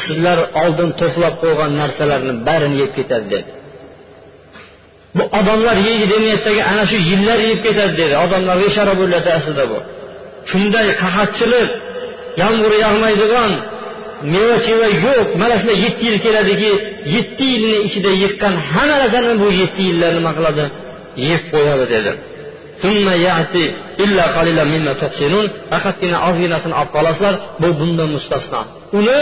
sizlar 0.04 0.40
oldin 0.64 0.90
to'plab 1.02 1.36
qo'ygan 1.44 1.72
narsalarni 1.82 2.34
barini 2.48 2.76
yeb 2.84 2.92
ketadi 2.98 3.28
dedi 3.34 3.50
bu 5.18 5.24
odamlar 5.40 5.78
yeydi 5.88 6.06
demayaptiki 6.14 6.62
ana 6.72 6.84
shu 6.92 6.98
yillar 7.10 7.40
yeb 7.50 7.60
ketadi 7.66 7.94
dedi 8.02 8.14
odamlarga 8.26 8.66
ishora 8.72 8.94
bo'lyapti 9.02 9.32
aslida 9.40 9.64
bu 9.72 9.80
Shunday 10.51 10.89
qahatchilik 11.03 11.71
yomg'ir 12.43 12.73
yog'maydigan 12.85 13.53
meva 14.33 14.57
cheva 14.67 14.89
yo'q. 15.05 15.27
Mana 15.41 15.55
shunday 15.61 15.79
yetti 15.85 16.03
yil 16.09 16.19
keladiki 16.25 16.71
yetti 17.15 17.45
yilni 17.53 17.77
ichida 17.87 18.11
yiqqan 18.23 18.55
hamma 18.71 18.95
narsani 19.01 19.33
bu 19.43 19.49
yetti 19.61 19.83
yillar 19.89 20.11
nima 20.19 20.31
qiladi? 20.37 20.65
Yeb 21.29 21.43
qo'yadi 21.53 21.87
dedi. 21.95 22.13
Faqatgina 25.71 26.19
ozginasini 26.29 26.75
olib 26.81 26.91
qolasizlar 26.97 27.35
bu 27.63 27.69
bundan 27.81 28.09
mustasno. 28.17 28.61
Uni 28.99 29.19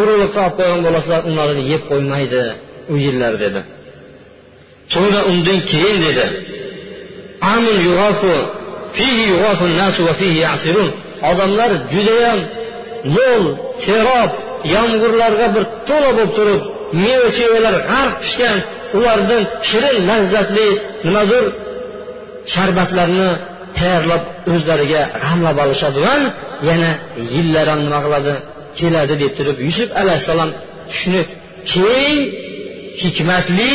urug'likqa 0.00 0.40
olib 0.46 0.54
qo'ygan 0.58 0.80
bo'lasizlar 0.86 1.20
ularni 1.30 1.62
yeb 1.72 1.82
qo'ymaydi 1.90 2.42
u 2.92 2.94
yillar 3.04 3.32
dedi. 3.44 3.60
So'ngra 4.94 5.20
undan 5.32 5.58
keyin 5.70 5.98
dedi. 6.06 6.24
Odamlar 11.30 11.70
judayam 11.92 12.40
mo'l 13.16 13.44
serob 13.84 14.30
yomg'irlarga 14.74 15.46
bir 15.54 15.64
to'la 15.88 16.10
bo'lib 16.16 16.30
turib 16.38 16.60
meva 17.04 17.28
chevalar 17.38 17.74
g'arq 17.90 18.14
pishgan 18.22 18.58
ulardan 18.96 19.42
shirin 19.68 19.96
lazzatli 20.08 20.68
nimadir 21.06 21.44
sharbatlarni 22.54 23.30
tayyorlab 23.78 24.22
o'zlariga 24.52 25.02
g'amlab 25.24 25.56
olishadi 25.64 25.98
va 26.06 26.14
yana 26.68 26.90
yillar 27.34 27.66
ham 27.72 27.80
nima 27.86 27.98
qiladi 28.04 28.34
keladi 28.78 29.14
deb 29.22 29.32
turib 29.38 29.56
yusuf 29.66 29.88
alayhissalom 30.00 30.50
shuni 30.98 31.22
keng 31.72 32.20
hikmatli 33.02 33.72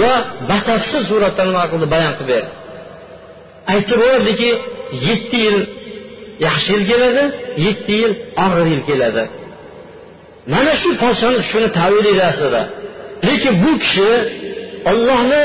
va 0.00 0.14
batafsil 0.50 1.02
suratda 1.10 1.42
nima 1.48 1.64
qildi 1.72 1.86
bayon 1.94 2.12
qilib 2.18 2.30
berdi. 2.32 2.63
Aytib 3.72 3.98
berdiki 4.06 4.50
yetti 5.08 5.38
yil 5.46 5.58
yaxshi 6.46 6.70
yil 6.74 6.84
keladi 6.90 7.24
yetti 7.66 7.92
yil 8.00 8.12
og'ir 8.44 8.66
yil 8.72 8.82
keladi. 8.88 9.24
Mana 10.52 10.72
shu 10.82 10.90
podshoni 11.02 11.40
shuni 11.50 11.68
tavil 11.78 12.06
aslida 12.30 12.62
lekin 13.26 13.54
bu 13.64 13.70
kishi 13.82 14.10
ollohni 14.90 15.42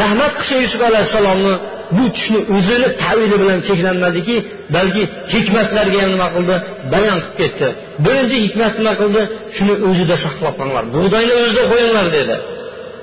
rahmat 0.00 0.32
qilsa 0.38 0.54
yusuf 0.64 0.80
alayhissalomni 0.90 1.54
bu 1.96 2.04
tushni 2.14 2.40
o'zini 2.56 2.88
tavili 3.02 3.36
bilan 3.42 3.58
cheklanmadiki 3.68 4.36
balki 4.76 5.02
hikmatlarga 5.34 5.98
ham 6.02 6.10
nima 6.14 6.28
qildi? 6.36 6.56
Bayon 6.92 7.18
qilib 7.20 7.34
ketdi. 7.40 7.68
Birinchi 8.04 8.36
hikmat 8.44 8.72
nima 8.80 8.92
qildi? 9.00 9.22
Shuni 9.56 9.74
o'zida 9.88 10.16
saqlab 10.24 10.54
qolinglar 10.58 10.84
bug'doyni 10.94 11.32
o'zida 11.42 11.62
qo'yinglar 11.72 12.06
dedi. 12.18 12.36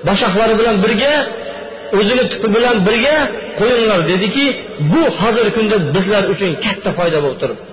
Boshoqlari 0.08 0.54
bilan 0.60 0.76
birga 0.84 1.14
o'zini 1.98 2.24
tupi 2.32 2.48
bilan 2.56 2.76
birga 2.88 3.18
qo'yinglar. 3.60 4.00
Dediki 4.12 4.46
bu 4.94 5.02
hozirgi 5.20 5.52
kunda 5.58 5.76
bizlar 5.96 6.24
uchun 6.34 6.52
katta 6.66 6.90
foyda 6.98 7.20
bo'lib 7.24 7.40
turibdi. 7.42 7.64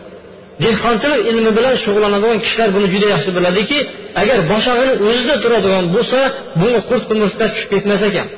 Dehqonchilik 0.65 1.21
ilmi 1.31 1.51
bilan 1.59 1.75
shug'ullanadigan 1.85 2.39
kishilar 2.45 2.69
buni 2.77 2.87
juda 2.95 3.07
yaxshi 3.15 3.31
biladiki 3.37 3.79
agar 4.21 4.39
boshog'ini 4.53 4.95
o'zida 5.09 5.35
turadigan 5.45 5.85
bo'lsa 5.95 6.19
bunga 6.61 6.81
qurt 6.91 7.05
qumursqa 7.11 7.45
tushib 7.53 7.69
ketmas 7.73 8.03
ekan. 8.09 8.29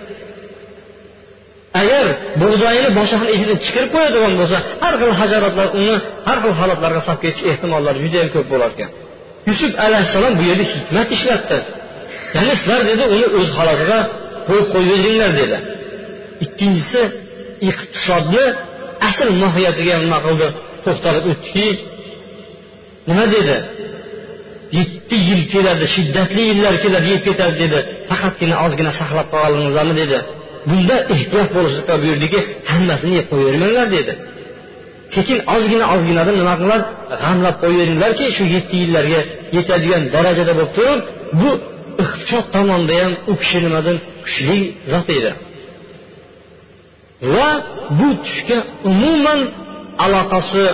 Agar 1.80 2.04
bug'doyini 2.42 2.90
boshog'ini 2.98 3.30
ichidan 3.36 3.58
chiqarib 3.64 3.90
qo'yadigan 3.96 4.32
bo'lsa 4.40 4.58
har 4.82 4.94
xil 5.00 5.12
hajarotlar 5.20 5.68
uni 5.80 5.94
har 6.28 6.38
xil 6.42 6.54
holatlarga 6.60 7.00
solib 7.06 7.20
ketish 7.24 7.44
ehtimollari 7.50 7.98
judayam 8.04 8.28
ko'p 8.34 8.46
bo'lar 8.52 8.70
ekan. 8.74 8.90
Yusuf 9.48 9.72
alayhissalom 9.86 10.32
bu 10.38 10.42
yerda 10.50 10.64
hikmat 10.74 11.08
ishlatdi. 11.16 11.58
Ya'ni 12.36 12.54
sizlar 12.60 12.80
dedi 12.90 13.04
uni 13.14 13.26
o'z 13.38 13.50
holatiga 13.58 13.98
qo'yib 14.48 14.66
qo'yavering 14.74 15.34
dedi. 15.40 15.56
Ikkinchisi 16.44 17.00
iqtisodni 17.70 18.44
asl 19.08 19.28
mohiyatiga 19.42 19.94
nima 20.04 20.18
qildi 20.26 20.48
to'xtalib 20.84 21.24
o'tdiki 21.32 21.66
nima 23.08 23.24
dedi? 23.36 23.56
Yetti 24.78 25.16
yil 25.28 25.42
keladi 25.52 25.86
shiddatli 25.94 26.42
yillar 26.50 26.74
keladi 26.84 27.08
yeb 27.14 27.22
ketadi 27.28 27.56
dedi. 27.64 27.78
Faqatgina 28.10 28.56
ozgina 28.64 28.92
saqlab 29.00 29.28
qolingizlarmi 29.34 29.94
dedi. 30.02 30.18
Bunda 30.70 30.96
ehtiyot 31.14 31.50
bo'lishlikqa 31.56 31.94
buyurdiki 32.02 32.38
hammasini 32.72 33.12
yeb 33.18 33.26
qo'yavermanglar 33.32 33.86
dedi. 33.96 34.12
Keyin 35.14 35.40
ozgina 35.54 35.86
ozginadan 35.94 36.34
nima 36.40 36.54
qilinglar 36.58 36.80
g'amlab 37.22 37.56
qo'yaveringlarki 37.62 38.24
shu 38.36 38.44
yetti 38.54 38.74
yillarga 38.82 39.20
yetadigan 39.56 40.02
darajada 40.14 40.52
bo'lib 40.58 40.72
turib 40.78 41.00
bu 41.40 41.50
iqtisod 42.02 42.46
tomonda 42.54 42.94
ham 43.02 43.12
u 43.30 43.32
kishi 43.40 43.58
nimadan 43.66 43.96
kuchli 44.24 44.58
zot 44.92 45.08
edi. 45.18 45.30
Va 47.34 47.48
bu 47.98 48.08
tushga 48.24 48.58
umuman 48.90 49.40
aloqasi 50.04 50.64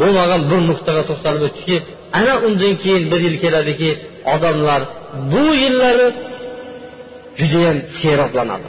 bo'lmagan 0.00 0.42
bir 0.50 0.60
nuqtaga 0.70 1.02
to'xtalib 1.08 1.42
o'tdiki 1.48 1.76
ana 2.18 2.34
undan 2.46 2.74
keyin 2.82 3.04
bir 3.12 3.20
yil 3.26 3.36
keladiki 3.44 3.90
odamlar 4.34 4.80
bu 5.32 5.44
yillari 5.62 6.08
judayam 7.40 7.78
seroblanadi 8.00 8.68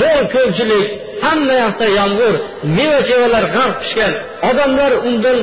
mo'l 0.00 0.22
ko'pchilik 0.34 0.86
hamma 1.24 1.54
yoqda 1.64 1.86
yomg'ir 1.98 2.34
meva 2.76 3.00
chevalar 3.08 3.44
g'arq 3.56 3.76
pishgan 3.82 4.12
odamlar 4.50 4.92
undan 5.08 5.38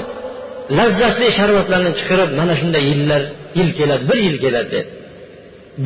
lazzatli 0.77 1.27
sharbatlarni 1.37 1.91
chiqarib 1.99 2.29
mana 2.39 2.53
shunday 2.61 2.83
yillar 2.91 3.21
yil 3.59 3.69
keladi 3.79 4.03
bir 4.09 4.19
yil 4.27 4.37
keladi. 4.45 4.69
dedi 4.75 5.04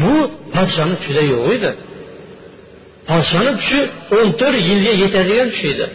bu 0.02 0.14
podshoni 0.56 0.96
tushida 1.00 1.24
yo'q 1.34 1.46
edi. 1.56 1.72
Podshoni 3.10 3.52
tushi 3.60 3.80
o'n 4.18 4.28
to'rt 4.40 4.60
yilga 4.70 4.94
yetadigan 5.04 5.48
tush 5.54 5.66
edi. 5.74 5.86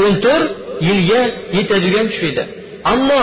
O'n 0.00 0.12
to'rt 0.24 0.50
yilga 0.88 1.20
yetadigan 1.58 2.06
tush 2.12 2.22
edi. 2.30 2.42
Ammo 2.92 3.20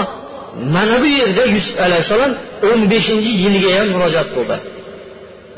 mana 0.75 0.95
bu 1.01 1.07
yerda 1.19 1.43
yusuf 1.55 1.75
alayhissalom 1.85 2.31
o'n 2.69 2.79
beshinchi 2.91 3.31
yilga 3.43 3.69
ham 3.77 3.87
murojaat 3.95 4.29
qildi. 4.35 4.57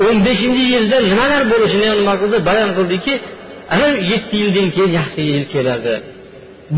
o'n 0.06 0.16
beshinchi 0.26 0.64
yilda 0.74 0.96
nimalar 1.10 1.42
bo'lishini 1.52 1.86
ham 1.90 1.98
nima 2.02 2.14
qildi? 2.22 2.38
Bayon 2.48 2.70
qildiki 2.78 3.12
ana 3.74 3.88
yetti 4.12 4.34
yildan 4.42 4.68
keyin 4.74 4.92
yaxshi 4.98 5.22
yil 5.32 5.44
keladi. 5.52 5.94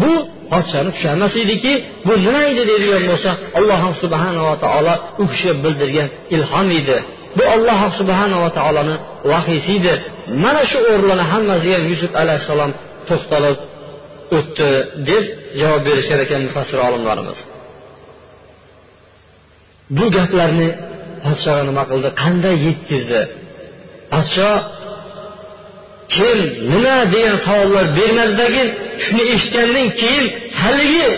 Bu 0.01 0.13
podshoni 0.53 0.91
tushi 0.95 1.09
emas 1.17 1.35
ediki 1.45 1.73
bu 2.07 2.13
nima 2.25 2.41
edi 2.51 2.63
deydigan 2.71 3.05
bo'lsa 3.11 3.31
alloh 3.59 3.83
subhanava 4.03 4.55
taolo 4.65 4.95
u 5.23 5.25
kishiga 5.31 5.55
bildirgan 5.65 6.09
ilhom 6.35 6.69
edi. 6.81 6.99
Bu 7.37 7.45
alloh 7.55 7.81
subhanava 8.01 8.49
taoloni 8.59 8.97
vahiysi 9.31 9.73
edi 9.79 9.95
mana 10.45 10.63
shu 10.71 10.79
o'rinlarni 10.91 11.25
hammasiga 11.33 11.79
yusuf 11.91 12.13
alayhissalom 12.23 12.71
to'xtalib 13.09 13.59
o'tdi 14.39 14.71
deb 15.09 15.25
javob 15.61 15.83
berishar 15.89 16.19
ekan 16.25 16.41
mufassir 16.47 16.79
olimlarimiz. 16.89 17.39
Bu 19.97 20.05
gaplarni 20.17 20.69
podshoga 21.25 21.63
nima 21.71 21.85
qildi? 21.91 22.09
Qanday 22.23 22.55
yetkazdi? 22.67 23.21
Podsho 24.13 24.51
kim 26.15 26.39
nima 26.73 26.97
degan 27.15 27.37
savollar 27.47 27.87
bermadidagi 27.99 28.63
shuni 29.05 29.25
eshitgandan 29.35 29.89
keyin 30.01 30.25
haligi 30.63 31.09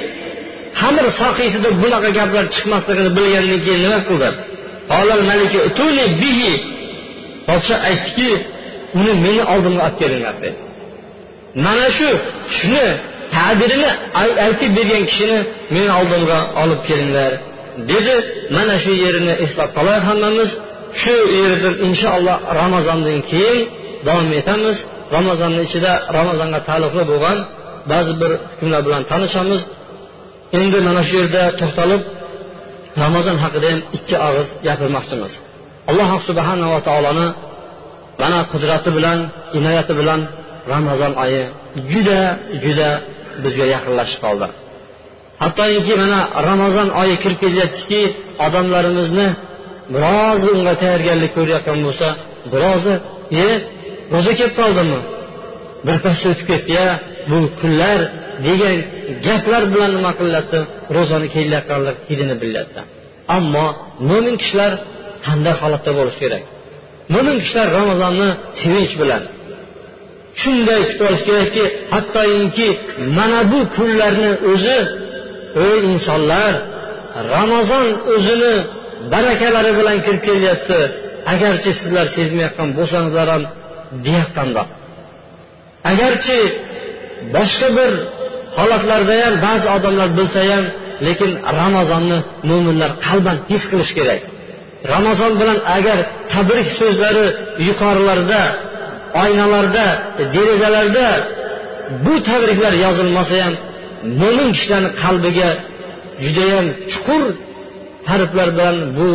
xamir 0.80 1.06
sohiysida 1.20 1.70
bunaqa 1.82 2.10
gaplar 2.18 2.44
chiqmasligini 2.54 3.10
bilgandan 3.18 3.60
keyin 3.66 3.80
nima 3.86 3.98
qildi? 4.08 4.28
Podsho 7.48 7.74
aytdiki 7.88 8.30
uni 8.98 9.12
meni 9.24 9.42
oldimga 9.52 9.82
olib 9.86 9.96
kelinglar 10.00 10.34
dedi 10.44 10.58
mana 11.64 11.86
shu 11.98 12.08
shuni 12.58 12.86
ta'birini 13.34 13.90
aytib 14.44 14.70
bergan 14.76 15.02
kishini 15.10 15.38
meni 15.74 15.90
oldimga 16.00 16.38
olib 16.62 16.80
kelinglar 16.88 17.32
dedi. 17.90 18.14
Mana 18.56 18.74
shu 18.84 18.92
yerini 19.04 19.34
eslab 19.44 19.70
qolaylik 19.76 20.04
hammamiz. 20.10 20.50
Shu 21.02 21.14
yerdan 21.38 21.74
inshaalloh 21.86 22.36
ramazondan 22.60 23.18
keyin 23.30 23.58
davom 24.06 24.28
etamiz. 24.40 24.76
Ramazonni 25.16 25.62
ichida 25.68 25.92
ramazonga 26.18 26.60
taalluqli 26.68 27.04
bo'lgan 27.12 27.38
ba'zi 27.92 28.12
bir 28.20 28.30
hukmlar 28.50 28.80
bilan 28.86 29.02
tanishamiz. 29.10 29.60
Endi 30.60 30.78
mana 30.88 31.02
shu 31.08 31.14
yerda 31.20 31.42
to'xtalib 31.60 32.02
ramazon 33.02 33.36
haqida 33.44 33.66
ham 33.72 33.80
ikki 33.96 34.14
og'iz 34.28 34.48
gapirmoqchimiz. 34.66 35.32
Alloh 35.90 36.10
subhanava 36.28 36.78
taoloni 36.88 37.28
mana 38.22 38.38
qudrati 38.52 38.90
bilan 38.96 39.18
inoyati 39.58 39.92
bilan 40.00 40.20
ramazon 40.72 41.12
oyi 41.24 41.42
juda 41.92 42.20
juda 42.64 42.90
bizga 43.44 43.66
yaqinlashib 43.74 44.20
qoldi. 44.24 44.46
Hattoki 45.42 45.94
mana 46.02 46.20
ramazon 46.48 46.88
oyi 47.00 47.14
kirib 47.22 47.38
kelyaptiki 47.44 48.00
odamlarimizni 48.46 49.28
biroz 49.94 50.40
unga 50.54 50.74
tayyorgarlik 50.82 51.32
ko'rayotgan 51.36 51.78
bo'lsa 51.86 52.08
birozi 52.52 52.94
e 53.44 53.46
ro'za 54.14 54.32
kelib 54.38 54.54
qoldimi? 54.60 55.00
Birpas 55.86 56.20
o'tib 56.30 56.46
ketdi 56.50 56.72
ya 56.80 56.88
bu 57.30 57.38
kunlar 57.60 57.98
degan 58.46 58.78
gaplar 59.26 59.62
bilan 59.72 59.90
nima 59.96 60.12
qilyapti? 60.20 60.58
Ro'zani 60.96 61.28
kelayotganligini 61.34 62.04
hidini 62.08 62.34
bilyapti 62.42 62.80
ammo 63.36 63.66
mo'min 64.10 64.36
kishilar 64.42 64.72
qanday 65.26 65.54
holatda 65.62 65.90
bo'lishi 65.98 66.18
kerak? 66.24 66.42
Mo'min 67.14 67.36
kishilar 67.42 67.66
ramazonni 67.78 68.28
sevinch 68.60 68.94
bilan 69.02 69.22
shunday 70.42 70.80
kutib 70.88 71.04
olish 71.08 71.24
kerakki 71.28 71.64
hattoki 71.94 72.68
mana 73.18 73.40
bu 73.52 73.60
kunlarni 73.76 74.30
o'zi 74.52 74.78
ey 75.66 75.78
insonlar 75.92 76.52
ramazon 77.34 77.86
o'zini 78.14 78.54
barakalari 79.12 79.72
bilan 79.78 79.98
kirib 80.04 80.22
kelyapti. 80.28 80.80
Agarchi 81.32 81.70
sizlar 81.80 82.06
sezmayotgan 82.16 82.68
bo'lsangizlar 82.78 83.26
ham 83.34 83.42
deyotgandoq 84.06 84.68
agarchi 85.92 86.38
boshqa 87.34 87.68
bir 87.76 87.90
holatlarda 88.58 89.14
ham 89.24 89.34
ba'zi 89.46 89.66
odamlar 89.76 90.08
bilsa 90.18 90.40
ham 90.50 90.64
lekin 91.06 91.30
ramazonni 91.60 92.18
mo'minlar 92.48 92.90
qalban 93.06 93.36
his 93.50 93.62
qilish 93.70 93.92
kerak. 93.98 94.20
Ramazon 94.94 95.32
bilan 95.40 95.58
agar 95.76 95.98
tabrik 96.32 96.68
so'zlari 96.80 97.26
yuqorilarda 97.68 98.42
oynalarda 99.22 99.86
derazalarda 100.34 101.08
bu 102.04 102.14
tabriklar 102.28 102.72
yozilmasa 102.84 103.36
ham 103.44 103.54
mo'min 104.20 104.48
kishilarni 104.56 104.90
qalbiga 105.02 105.48
judayam 106.24 106.66
chuqur 106.92 107.22
harflar 108.10 108.48
bilan 108.56 108.76
bu 108.98 109.08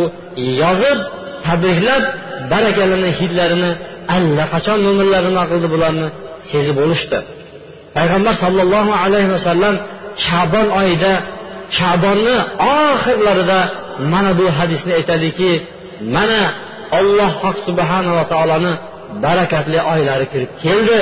yozib 0.62 0.98
tabriklab 1.46 2.04
barakalarni 2.52 3.10
hidlarini 3.20 3.70
allaqachon 4.16 4.78
mo'minlar 4.86 5.22
nima 5.28 5.44
qildi 5.50 5.68
bularni 5.74 6.08
sezib 6.50 6.76
olishdi. 6.84 7.18
Payg'ambar 7.96 8.34
sollallohu 8.44 8.92
alayhi 9.04 9.30
vasallam 9.36 9.74
shabon 10.26 10.68
oyida 10.80 11.12
shabonni 11.78 12.36
oxirlarida 12.80 13.60
mana 14.12 14.30
bu 14.38 14.46
hadisni 14.58 14.92
aytadiki 14.98 15.50
mana 16.14 16.40
olloh 16.98 17.32
subhanava 17.66 18.22
taoloni 18.32 18.72
barakatli 19.24 19.78
oylari 19.92 20.26
kirib 20.32 20.50
keldi 20.64 21.00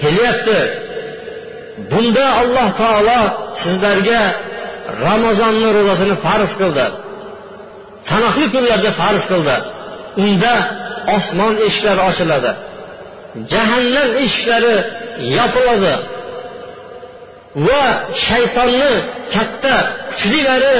kelyapti. 0.00 0.58
Bunda 1.90 2.26
alloh 2.40 2.68
taolo 2.82 3.20
sizlarga 3.62 4.20
ramazonni 5.06 5.68
ro'zasini 5.76 6.14
farz 6.24 6.50
qildi. 6.60 6.86
Sanoqli 8.10 8.46
kunlarda 8.54 8.90
farz 9.00 9.22
qildi. 9.30 9.56
Unda 10.22 10.54
osmon 11.16 11.54
eshiklari 11.66 12.00
ochiladi. 12.10 12.50
Jahannam 13.52 14.08
eshiklari 14.24 14.74
yopiladi 15.36 15.94
va 17.66 17.82
shaytonni 18.26 18.92
katta 19.34 19.74
kuchlilari 20.10 20.76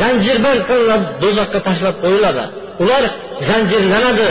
zanjirband 0.00 0.60
qilinib 0.68 1.02
do'zaxga 1.22 1.60
tashlab 1.68 1.96
qo'yiladi. 2.04 2.44
Ular 2.82 3.04
zanjirlanadi. 3.48 4.30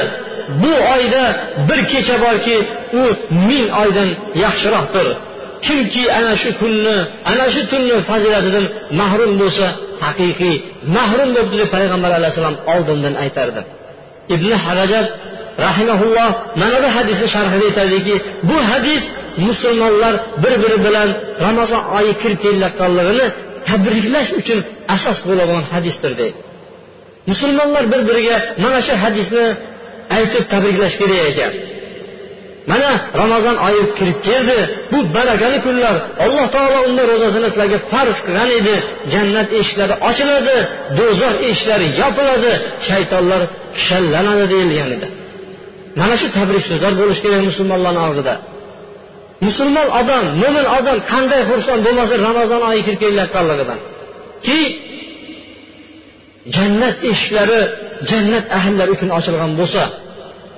Bu 0.62 0.74
oyda 0.96 1.24
bir 1.68 1.80
kecha 1.92 2.16
borki 2.26 2.58
u 3.02 3.04
ming 3.50 3.68
oydan 3.82 4.10
yaxshiroqdir. 4.44 5.08
Kimki 5.66 6.04
ana 6.18 6.34
shu 6.42 6.50
kunni 6.62 6.98
ana 7.32 7.46
shu 7.54 7.62
tunni 7.72 7.96
fazilatidan 8.10 8.66
mahrum 9.00 9.32
bo'lsa 9.42 9.66
haqiqiy 10.06 10.56
mahrum 10.98 11.30
bo'libdi 11.36 11.56
deb 11.62 11.70
payg'ambar 11.76 12.12
alayhissalom 12.20 12.58
oldindan 12.74 13.16
aytardi. 13.24 13.62
Ibn 14.36 14.50
harajat 14.66 15.08
rahimaulloh 15.68 16.32
mana 16.62 16.78
bu 16.84 16.90
hadisni 16.98 17.28
sharhida 17.36 17.66
aytadiki 17.70 18.16
bu 18.50 18.58
hadis 18.72 19.04
musulmonlar 19.48 20.14
bir 20.44 20.54
biri 20.64 20.78
bilan 20.86 21.10
ramazon 21.46 21.84
oyi 21.98 22.14
kirib 22.22 22.40
kelayotganligini 22.44 23.28
tabriklash 23.68 24.30
uchun 24.40 24.60
asos 24.96 25.20
bo'ladigan 25.28 25.66
hadisdir 25.74 26.12
deydi. 26.22 26.40
Musulmonlar 27.32 27.84
bir 27.92 28.02
biriga 28.10 28.38
mana 28.64 28.80
shu 28.88 28.94
hadisni 29.04 29.46
aytib 30.18 30.44
tabriklash 30.54 30.96
kerak 31.02 31.22
ekan. 31.32 31.52
Mana 32.72 32.90
ramazon 33.22 33.56
oyi 33.68 33.84
kirib 33.98 34.20
keldi 34.28 34.58
bu 34.92 35.00
barakali 35.16 35.58
kunlar 35.66 35.96
alloh 36.26 36.46
taolo 36.56 36.78
unda 36.88 37.04
ro'zasini 37.12 37.48
sizlarga 37.52 37.80
farz 37.92 38.18
qilgan 38.26 38.50
edi. 38.60 38.76
Jannat 39.14 39.50
eshiklari 39.60 39.96
ochiladi 40.10 40.58
do'zax 40.98 41.36
eshiklari 41.50 41.88
yopiladi 42.02 42.52
shaytonlar 42.88 43.42
kishanlanadi 43.76 44.46
deyilgan 44.54 44.92
edi. 44.98 45.08
Mana 46.00 46.16
shu 46.22 46.28
tabrik 46.38 46.64
so'zlar 46.70 46.94
bo'lishi 47.02 47.22
kerak 47.26 47.42
musulmonlarni 47.50 48.02
og'zida. 48.10 48.34
Musulmon 49.48 49.88
odam 50.00 50.24
mo'min 50.42 50.66
odam 50.78 50.98
qanday 51.12 51.42
xursand 51.50 51.82
bo'lmasa 51.86 52.14
ramazon 52.28 52.62
oyi 52.70 52.82
kirib 52.86 53.00
kelayotganligidan. 53.04 53.80
Ki 54.46 54.60
jannat 56.56 56.96
eshiklari 57.12 57.62
jannat 58.10 58.46
ahllari 58.58 58.92
uchun 58.96 59.10
ochilgan 59.18 59.52
bo'lsa 59.60 59.84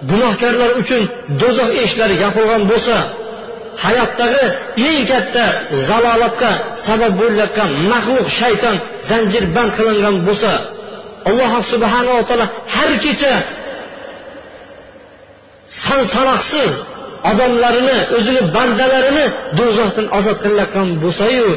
gunohkorlar 0.09 0.71
uchun 0.81 1.01
do'zax 1.41 1.69
eshiklari 1.83 2.15
yopilgan 2.23 2.63
bo'lsa 2.71 2.95
hayotdagi 3.83 4.43
eng 4.89 5.01
katta 5.11 5.45
zalolatga 5.87 6.51
sabab 6.87 7.13
bo'layotgan 7.21 7.69
maxluq 7.91 8.27
shayton 8.39 8.75
zanjirband 9.09 9.71
qilingan 9.77 10.15
bo'lsa 10.27 10.51
alloh 11.29 11.51
subhanava 11.71 12.21
taolo 12.29 12.45
har 12.75 12.91
kecha 13.05 13.33
son 15.85 15.99
odamlarini 17.31 17.97
o'zini 18.17 18.41
bandalarini 18.55 19.25
do'zaxdan 19.59 20.07
ozod 20.17 20.37
qilayotgan 20.43 20.87
bo'lsayu 21.03 21.47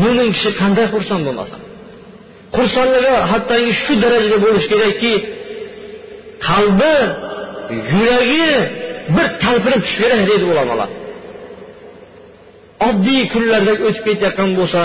mo'min 0.00 0.28
kishi 0.34 0.50
qanday 0.60 0.86
xursand 0.94 1.22
bo'lmasin 1.26 1.58
xursandligi 2.56 3.14
hattoki 3.30 3.70
shu 3.82 3.92
darajada 4.02 4.38
bo'lishi 4.44 4.68
kerakki 4.72 5.12
qalbi 6.48 6.94
yuragi 7.96 8.48
bir 9.16 9.26
talpinib 9.42 9.80
tushish 9.84 9.98
kerak 10.02 10.22
deydi 10.30 10.44
ulamolar. 10.52 10.90
Oddiy 12.88 13.22
kunlarda 13.32 13.72
o'tib 13.88 14.04
ketayotgan 14.08 14.50
bo'lsa 14.58 14.82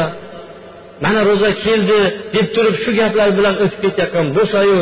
mana 1.04 1.22
ro'za 1.30 1.50
keldi 1.66 2.00
deb 2.36 2.48
turib 2.56 2.76
shu 2.84 2.92
gaplar 3.00 3.30
bilan 3.38 3.56
o'tib 3.64 3.80
ketayotgan 3.86 4.28
bo'lsayu 4.38 4.78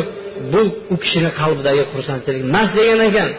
bu 0.52 0.62
u 0.92 0.96
kishini 1.02 1.30
qalbidagi 1.40 1.82
xursandchilik 1.92 2.42
emas 2.48 2.68
degan 2.78 3.00
ekan. 3.08 3.30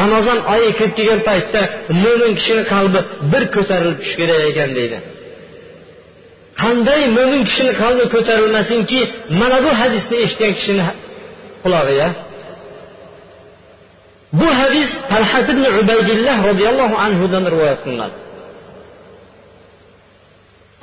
Ramazon 0.00 0.38
oyi 0.54 0.70
kirib 0.78 0.92
kelgan 0.98 1.20
paytda 1.28 1.60
mo'min 2.04 2.32
kishini 2.38 2.64
qalbi 2.72 3.00
bir 3.32 3.42
ko'tarilib 3.54 3.96
tushishi 4.00 4.16
kerak 4.20 4.40
ekan 4.50 4.70
deydi. 4.78 4.98
Qanday 6.62 7.00
mo'min 7.16 7.42
kishini 7.48 7.72
qalbi 7.82 8.04
ko'tarilmasinki 8.14 9.00
mana 9.40 9.58
bu 9.64 9.70
hadisni 9.80 10.16
eshitgan 10.24 10.52
kishini 10.58 10.82
qulog'iga 11.62 12.08
bu 14.40 14.48
hadis 14.60 14.90
talhat 15.12 15.46
ibn 15.54 15.64
ubaydilloh 15.80 16.36
roziyallohu 16.50 16.96
anhudan 17.06 17.44
rivoyat 17.52 17.80
qilinadi. 17.84 18.16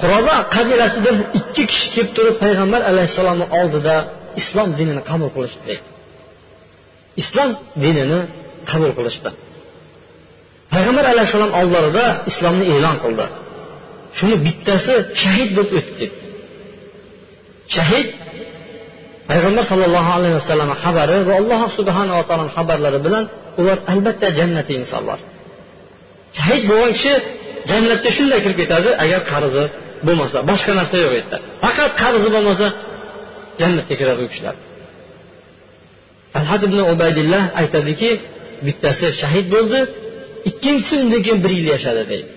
Quroba 0.02 0.36
qabilasidan 0.56 1.18
ikki 1.40 1.64
kishi 1.72 1.88
kelib 1.96 2.12
turib 2.18 2.36
payg'ambar 2.44 2.82
alayhissalomni 2.92 3.46
oldida 3.60 3.96
islom 4.42 4.70
dinini 4.80 5.02
qabul 5.10 5.30
qilishdi. 5.36 5.74
Islom 7.22 7.50
dinini 7.84 8.20
qabul 8.70 8.92
qilishdi. 8.98 9.30
Payg'ambar 10.74 11.06
alayhissalom 11.14 11.52
oldlarida 11.60 12.06
islomni 12.32 12.66
e'lon 12.76 12.96
qildi. 13.04 13.26
Shuni 14.18 14.36
bittasi 14.46 14.94
shahid 15.22 15.50
bo'lib 15.58 15.74
o'tib 15.80 15.96
ketdi 16.02 16.22
shahid 17.76 18.08
payg'ambar 19.30 19.64
sollallohu 19.72 20.12
alayhi 20.18 20.36
vasallam 20.40 20.70
xabari 20.84 21.18
va 21.28 21.34
alloh 21.42 21.62
subhanava 21.78 22.22
taoloni 22.30 22.52
xabarlari 22.58 23.00
bilan 23.06 23.24
ular 23.62 23.78
albatta 23.94 24.28
jannatli 24.40 24.74
insonlar. 24.82 25.20
Shahid 26.38 26.62
bo'lgan 26.70 26.92
kishi 26.98 27.14
jannatga 27.70 28.10
shunday 28.18 28.40
kirib 28.44 28.58
ketadi 28.62 28.90
agar 29.04 29.22
qarzi 29.32 29.64
bo'lmasa 30.08 30.38
boshqa 30.50 30.72
narsa 30.80 30.96
yo'q 31.04 31.12
u 31.14 31.16
yerda 31.20 31.38
faqat 31.64 31.92
qarzi 32.02 32.28
bo'lmasa 32.36 32.68
jannatga 33.62 33.94
kiradi 34.00 34.22
u 34.26 34.28
kishilar. 34.32 34.56
Alhad 36.40 36.62
ibn 36.68 36.80
ubaydillah 36.94 37.44
aytadiki 37.62 38.10
bittasi 38.66 39.06
shahid 39.22 39.48
bo'ldi. 39.54 39.80
Ikkinchisi 40.50 40.96
undan 41.04 41.22
keyin 41.26 41.40
bir 41.46 41.52
yil 41.58 41.68
yashadi 41.76 42.04
deydi 42.12 42.30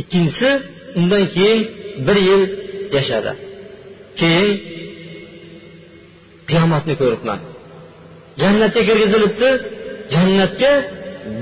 ikkinchisi 0.00 0.50
undan 0.98 1.24
keyin 1.34 1.60
bir 2.06 2.16
yil 2.28 2.42
yashadi. 2.96 3.32
Keyin 4.20 4.50
qiyomatni 6.48 6.94
ko'ribman 7.00 7.40
jannatga 8.42 8.80
kirgizilibdi. 8.88 9.48
Jannatga 10.14 10.72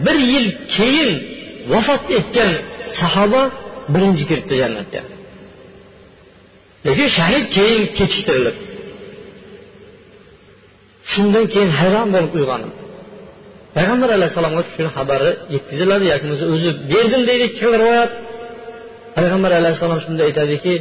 bir 0.06 0.18
yil 0.32 0.46
keyin 0.76 1.10
vafot 1.72 2.04
etgan 2.18 2.52
sahoba 3.00 3.42
birinchi 3.92 4.24
kiribdi 4.30 4.54
jannatga. 4.62 5.00
Lekin 6.86 7.08
shahid 7.18 7.44
keyin 7.56 7.82
kechiktirilib 7.98 8.56
shundan 11.12 11.44
keyin 11.52 11.70
hayron 11.78 12.08
bo'lib 12.14 12.32
uyg'ondim 12.38 12.72
payg'ambar 13.76 14.09
alayhissalomga 14.16 14.62
shuni 14.74 14.90
xabari 14.96 15.31
yetkaziladi 15.54 16.04
yoki 16.12 16.24
bo'lmasa 16.26 16.44
o'zi 16.54 16.70
berdim 16.92 17.22
deydi 17.28 17.44
ikki 17.50 17.64
rivoyat. 17.74 18.12
Payg'ambar 19.16 19.50
alayhissalom 19.61 20.00
shunda 20.04 20.22
aytadiki 20.28 20.74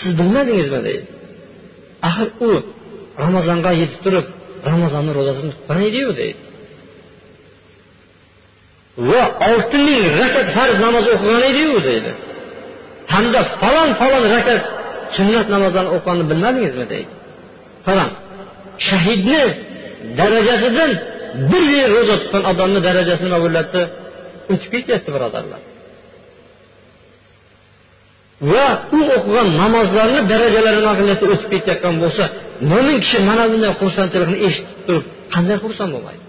siz 0.00 0.10
bilmadingizmi? 0.18 0.80
deydi. 0.88 1.06
Axir 2.08 2.28
u 2.48 2.50
ramazonga 3.24 3.70
yetib 3.82 4.00
turib 4.04 4.26
ramazonni 4.72 5.12
ro'zasini 5.18 5.50
tutgan 5.54 5.80
ediyu 5.88 6.10
deydi. 6.20 6.40
Va 9.10 9.22
olti 9.50 9.76
ming 9.88 10.02
rakat 10.20 10.48
farz 10.56 10.76
namoz 10.86 11.04
o'qigan 11.14 11.42
ediyu 11.50 11.76
deydi. 11.88 12.10
Hamda 13.12 13.40
falon 13.60 13.90
falon 14.00 14.24
rakat 14.34 14.62
sunnat 15.16 15.46
namozlarni 15.54 15.90
o'qiganini 15.96 16.26
bilmadingizmi? 16.30 16.84
deydi. 16.92 17.10
Falon 17.86 18.10
shahidni 18.88 19.42
darajasidan 20.18 20.90
bir 21.50 21.64
yil 21.74 21.90
ro'za 21.96 22.16
tutgan 22.22 22.44
odamni 22.52 22.80
darajasi 22.86 23.22
nima 23.26 23.38
bo'lyapti 23.44 23.80
o'tib 24.52 24.70
ketyapti 24.74 25.10
birodarlar. 25.16 25.62
Va 28.52 28.66
u 28.96 29.00
o'qigan 29.16 29.48
namozlarni 29.62 30.20
darajalari 30.32 30.78
nima 30.80 30.94
qilyapti 31.00 31.24
o'tib 31.34 31.48
ketayotgan 31.54 31.94
bo'lsa 32.02 32.24
mo'min 32.70 32.96
kishi 33.04 33.18
mana 33.28 33.44
bunday 33.52 33.72
xursandchilikni 33.80 34.38
eshitib 34.46 34.78
turib 34.86 35.04
qanday 35.34 35.56
xursand 35.64 35.90
bo'lmaydi? 35.94 36.24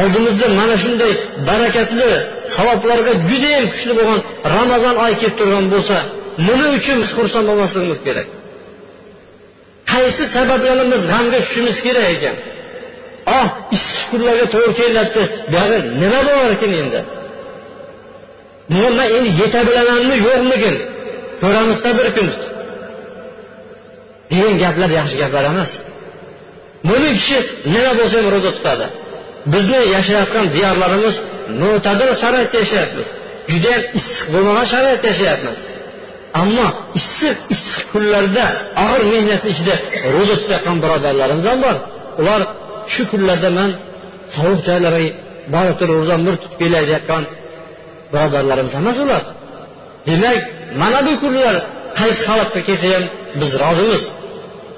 Oldimizda 0.00 0.46
mana 0.60 0.74
shunday 0.84 1.12
barakatli 1.48 2.08
savoblarga 2.56 3.12
judayam 3.30 3.64
kuchli 3.72 3.92
bo'lgan 3.98 4.20
ramazon 4.56 4.94
oyi 5.04 5.14
kelib 5.20 5.36
turgan 5.40 5.66
bo'lsa 5.74 5.96
nima 6.48 6.66
uchun 6.78 6.96
biz 7.02 7.10
xursand 7.18 7.46
bo'lmasligimiz 7.50 8.00
kerak? 8.06 8.28
Qaysi 9.92 10.24
sabablarni 10.36 10.84
biz 10.94 11.02
g'amga 11.12 11.38
tushishimiz 11.44 11.76
kerak 11.86 12.06
ekan? 12.16 12.36
Ah, 13.32 13.36
oh 13.38 13.48
issiq 13.76 14.04
kunlarga 14.10 14.46
to'g'ri 14.54 14.72
kelyapti. 14.80 15.22
Buyog'i 15.52 15.78
nima 16.02 16.20
bo'lar 16.28 16.50
ekan 16.56 16.72
endi? 16.82 17.00
Man 18.78 18.98
endi 19.16 19.30
yeta 19.40 19.60
bilamanmi 19.68 20.16
yo'qmikin 20.26 20.74
ko'ramizda 21.42 21.90
bir 21.98 22.08
kun. 22.16 22.28
Degan 24.30 24.54
gaplar 24.62 24.90
yaxshi 24.98 25.16
gaplar 25.22 25.44
emas. 25.52 25.70
Mo'min 26.88 27.12
kishi 27.18 27.38
nima 27.74 27.92
bo'lsa 27.98 28.16
ham 28.20 28.28
ro'za 28.34 28.50
tutadi. 28.56 28.86
Bizni 29.52 29.80
yashayotgan 29.96 30.46
diyorlarimiz 30.54 31.16
mo'tadil 31.62 32.10
sharoitda 32.22 32.56
yashayapmiz. 32.64 33.08
Judayam 33.52 33.82
issiq 33.98 34.26
bo'lmagan 34.32 34.66
sharoitda 34.72 35.06
yashayapmiz. 35.12 35.56
Ammo 36.42 36.66
issiq 37.00 37.36
issiq 37.54 37.84
kunlarda 37.92 38.44
og'ir 38.84 39.02
mehnatni 39.12 39.48
ichida 39.54 39.74
ro'za 40.14 40.34
tutayotgan 40.40 40.76
birodarlarimiz 40.82 41.44
ham 41.50 41.58
bor. 41.66 41.76
Ular 42.20 42.40
shu 42.92 43.02
kunlarda 43.10 43.50
man 43.58 43.70
sovuq 44.36 44.60
joylarga 44.68 45.08
borib 45.54 45.76
turib 45.80 45.96
ro'za 46.00 46.16
bir 46.26 46.34
tutib 46.42 46.58
kelayotgan 46.60 47.24
birodarlarimiz 48.12 48.74
emas 48.80 48.98
ular. 49.04 49.22
Demak 50.08 50.40
mana 50.80 50.98
bu 51.06 51.12
kunlar 51.22 51.54
qaysi 51.98 52.22
holatda 52.30 52.60
kelsa 52.68 52.86
ham 52.94 53.04
biz 53.40 53.50
rozimiz. 53.64 54.02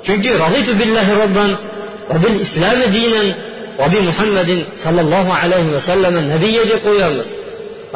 Chunki 0.06 0.30
billahi 0.80 1.12
robban 1.22 1.50
va 2.10 2.16
bil 2.22 2.36
islami 2.46 2.86
dinan 2.96 3.28
va 3.80 3.86
bi 3.92 3.98
muhammadin 4.08 4.60
sollallohu 4.84 5.32
alayhi 5.42 5.70
vasallam 5.76 6.14
nabiya 6.32 6.62
deb 6.70 6.80
qo'yamiz 6.88 7.28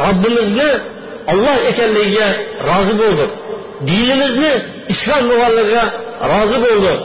robbimizni 0.07 0.71
olloh 1.33 1.57
ekanligiga 1.71 2.29
rozi 2.69 2.95
bo'ldik 3.03 3.31
dinimizni 3.89 4.53
islom 4.93 5.23
bo'lganligiga 5.31 5.85
rozi 6.33 6.59
bo'ldik 6.65 6.99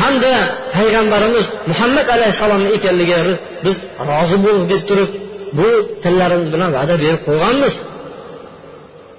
hamda 0.00 0.32
payg'ambarimiz 0.76 1.46
muhammad 1.70 2.06
alayhissalomni 2.16 2.70
ekanligiga 2.76 3.18
biz 3.64 3.76
rozi 4.08 4.36
bo'ldik 4.44 4.66
deb 4.72 4.82
turib 4.88 5.10
bu 5.58 5.68
tillarimiz 6.02 6.48
bilan 6.54 6.70
va'da 6.76 6.94
berib 7.02 7.20
qo'yganmiz. 7.28 7.74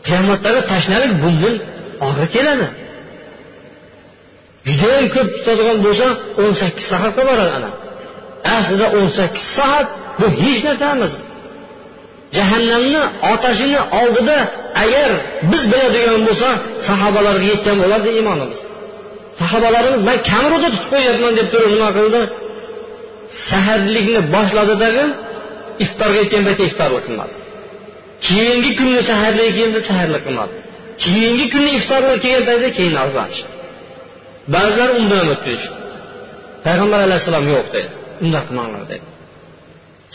Qiyomatdagi 0.07 0.61
tashnalik 0.71 1.11
bundan 1.23 1.55
og'ir 2.07 2.27
keladi. 2.35 2.67
Judayam 4.67 5.07
ko'p 5.15 5.27
tutadigan 5.35 5.77
bo'lsa 5.85 6.07
o'n 6.41 6.51
sakkiz 6.61 6.85
soatga 6.91 7.21
boradi 7.29 7.51
ana. 7.59 7.71
Aslida 8.55 8.87
o'n 8.97 9.07
sakkiz 9.19 9.45
soat 9.57 9.87
bu 10.19 10.25
hech 10.41 10.61
narsa 10.67 10.85
emas 10.95 11.13
jahannamni 12.37 13.01
otashini 13.33 13.79
oldida 14.01 14.37
agar 14.83 15.09
biz 15.51 15.63
biladigan 15.71 16.19
bo'lsa 16.27 16.49
sahobalarga 16.87 17.45
yetgan 17.53 17.77
bo'lardi 17.83 18.09
iymonimiz 18.17 18.59
sahobalarimiz 19.39 20.01
man 20.09 20.17
kam 20.29 20.43
ro'za 20.51 20.69
tutib 20.73 20.87
qo'yyapman 20.93 21.33
deb 21.39 21.47
turib 21.53 21.71
nima 21.75 21.89
qildi 21.97 22.21
saharlikni 23.49 24.21
boshladi 24.35 24.73
tag'in 24.83 25.09
iftorga 25.85 26.17
yetgan 26.23 26.43
paytda 26.47 26.63
iftorlik 26.69 27.03
qilmadi 27.07 27.33
keyingi 28.27 28.71
kunni 28.79 29.01
saharlik 29.09 29.49
keldi 29.59 29.79
saharlik 29.89 30.21
qilmadi 30.27 30.55
keyingi 31.03 31.45
kunni 31.53 31.71
iftorlik 31.79 32.19
kelgan 32.25 32.45
paytda 32.49 32.69
keyin 32.77 32.93
navbatishdi 32.99 33.49
ba'zilar 34.53 34.89
undan 34.99 35.23
ketishdi 35.31 35.75
payg'ambar 36.65 36.99
alayhissalom 37.07 37.45
yo'q 37.53 37.67
dedi 37.75 37.89
undoq 38.25 38.43
qilmanglar 38.49 38.83
dedi 38.91 39.05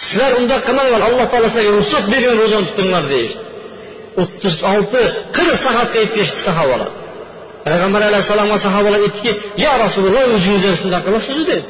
sizlar 0.04 0.30
undoq 0.40 0.61
qilmanglar 0.66 1.00
alloh 1.09 1.26
taolo 1.33 1.48
sizlarga 1.52 1.72
ruxsat 1.78 2.04
bergan 2.12 2.35
ro'zani 2.42 2.66
tutinglar 2.70 3.04
deyishdi 3.14 3.42
o'ttiz 4.22 4.56
olti 4.72 5.02
qirq 5.37 5.59
soatga 5.64 5.98
yetib 6.02 6.14
ketishdi 6.16 6.40
sahobalar 6.48 6.90
payg'ambar 7.66 8.03
alayhissalomga 8.11 8.59
sahobalar 8.66 9.01
aytdiki 9.07 9.33
yo 9.64 9.70
rasululloh 9.85 10.23
o'zingiz 10.37 10.62
ham 10.68 10.77
shunday 10.81 11.01
qilasizu 11.07 11.42
dedi. 11.51 11.64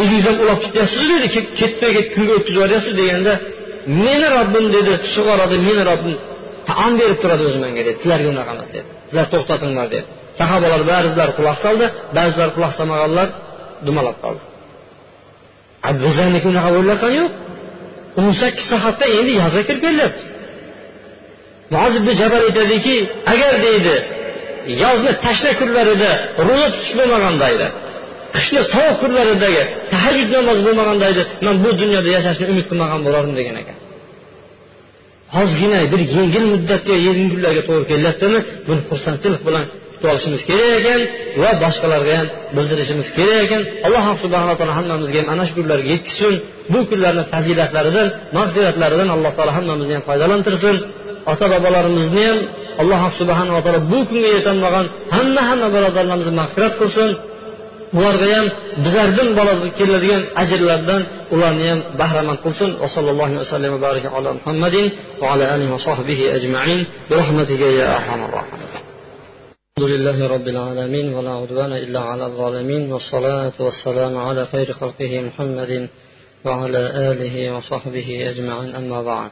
O'zingiz 0.00 0.24
ham 0.28 0.36
ulab 0.44 0.58
ketyapsizu 0.64 1.06
dedi. 1.14 1.26
Ketmay 1.60 1.92
kunga 2.14 2.32
o'tkazib 2.38 2.56
yuboryapsiz 2.56 2.94
deganda 3.00 3.32
meni 4.04 4.26
robbim 4.36 4.66
dedi. 4.76 4.92
Sug'oradi 5.14 5.56
meni 5.68 5.82
robbim 5.90 6.14
taom 6.68 6.92
berib 7.00 7.18
turadi 7.22 7.42
o'zi 7.48 7.58
menga 7.64 7.82
dedi. 7.88 7.96
Sizlarga 8.02 8.28
unaqa 8.34 8.50
emas 8.56 8.68
dedi. 8.76 8.88
Sizlar 9.08 9.26
to'xtatinglar 9.32 9.86
dedi. 9.94 10.06
Sahobalar 10.40 10.82
ba'zilari 10.92 11.32
quloq 11.38 11.56
soldi 11.64 11.86
ba'zilar 12.16 12.48
quloq 12.56 12.72
solmaganlar 12.78 13.28
dumalab 13.86 14.16
qoldi. 14.24 14.42
Bizlarniki 16.04 16.46
unaqa 16.52 16.70
bo'layotgani 16.76 17.16
yo'q. 17.22 17.32
O'n 18.20 18.32
sakkiz 18.42 18.66
soatda 18.72 19.04
endi 19.18 19.32
yozga 19.40 19.62
kirib 19.68 19.82
kelyapmiz 19.86 20.26
muoz 21.72 21.94
ibn 22.00 22.10
jabal 22.20 22.42
aytadiki 22.48 22.96
agar 23.32 23.52
deydi. 23.66 23.96
Yozni 24.82 25.12
tashna 25.24 25.50
kunlarida 25.60 26.10
ro'za 26.48 26.66
tutish 26.74 26.94
bo'lmaganda 26.98 27.46
edi. 27.54 27.66
Qishni 28.36 28.60
sovuq 28.72 28.96
kunlaridagi 29.02 29.62
tahajjud 29.92 30.28
namozi 30.36 30.62
bo'lmaganda 30.68 31.06
edi. 31.12 31.22
Man 31.46 31.56
bu 31.64 31.70
dunyoda 31.82 32.08
yashashni 32.16 32.44
umid 32.52 32.66
qilmagan 32.70 33.00
bo'lardim 33.06 33.34
degan 33.40 33.56
ekan. 33.62 33.76
Ozgina 35.40 35.78
bir 35.92 36.00
yengil 36.16 36.44
muddatga 36.52 36.94
yengil 37.06 37.28
kunlarga 37.34 37.62
to'g'ri 37.68 37.84
kelyaptimi? 37.92 38.38
Buni 38.66 38.80
xursandchilik 38.88 39.42
bilan 39.48 39.64
kutib 39.92 40.08
olishimiz 40.12 40.42
kerak 40.48 40.72
ekan 40.80 41.00
va 41.42 41.50
boshqalarga 41.64 42.14
ham 42.20 42.28
bildirishimiz 42.56 43.08
kerak 43.16 43.40
ekan. 43.46 43.62
Alloh 43.86 44.04
subhanaa 44.24 44.56
taolo 44.58 44.72
hammamizga 44.78 45.18
ham 45.22 45.28
ana 45.34 45.44
shu 45.48 45.54
kunlarga 45.58 45.88
yetkazsin 45.94 46.34
bu 46.72 46.80
kunlarni 46.90 47.22
fazilatlaridan 47.32 48.08
mag'firatlaridan 48.36 49.08
alloh 49.16 49.32
taolo 49.38 49.52
hammamizni 49.58 49.94
ham 49.98 50.04
foydalantirsin. 50.08 50.76
Ota 51.32 51.46
bobolarimizni 51.54 52.22
ham 52.28 52.38
alloh 52.82 53.02
subhanava 53.20 53.60
taolo 53.64 53.80
bu 53.92 53.98
kunga 54.08 54.28
yetolmagan 54.36 54.86
hamma 55.16 55.40
hamma 55.48 55.66
birodarlarimizni 55.74 56.34
mag'firat 56.42 56.74
qilsin 56.80 57.10
ularga 57.98 58.26
ham 58.36 58.46
bizlardan 58.84 59.28
keladigan 59.78 60.22
ajrlardan 60.42 61.02
ularni 61.34 61.64
ham 61.70 61.80
bahramand 62.00 62.38
qilsin 62.44 62.70
va 62.82 62.88
sallallohu 62.94 63.34
vasallam 63.42 63.70
va 63.74 63.80
baraka 63.86 64.08
ala 64.18 64.28
muhammadin 64.38 64.86
va 65.20 65.26
ala 65.32 65.44
alihi 65.54 65.70
va 65.74 65.80
sohbihi 65.88 66.24
ajmain 66.38 66.80
برحمتك 67.10 67.60
يا 67.80 67.86
ارحم 67.96 68.20
الراحمين 68.28 68.70
الحمد 69.78 69.90
لله 69.94 70.18
رب 70.34 70.46
العالمين 70.54 71.06
ولا 71.16 71.32
عدوان 71.40 71.72
إلا 71.84 72.00
على 72.10 72.24
الظالمين 72.30 72.82
والصلاة 72.92 73.56
والسلام 73.66 74.12
على 74.26 74.42
خير 74.52 74.68
خلقه 74.80 75.12
محمد 75.28 75.72
وعلى 76.46 76.82
آله 77.10 77.34
وصحبه 77.56 78.08
أجمعين 78.30 78.70
أما 78.80 79.02
بعد 79.02 79.30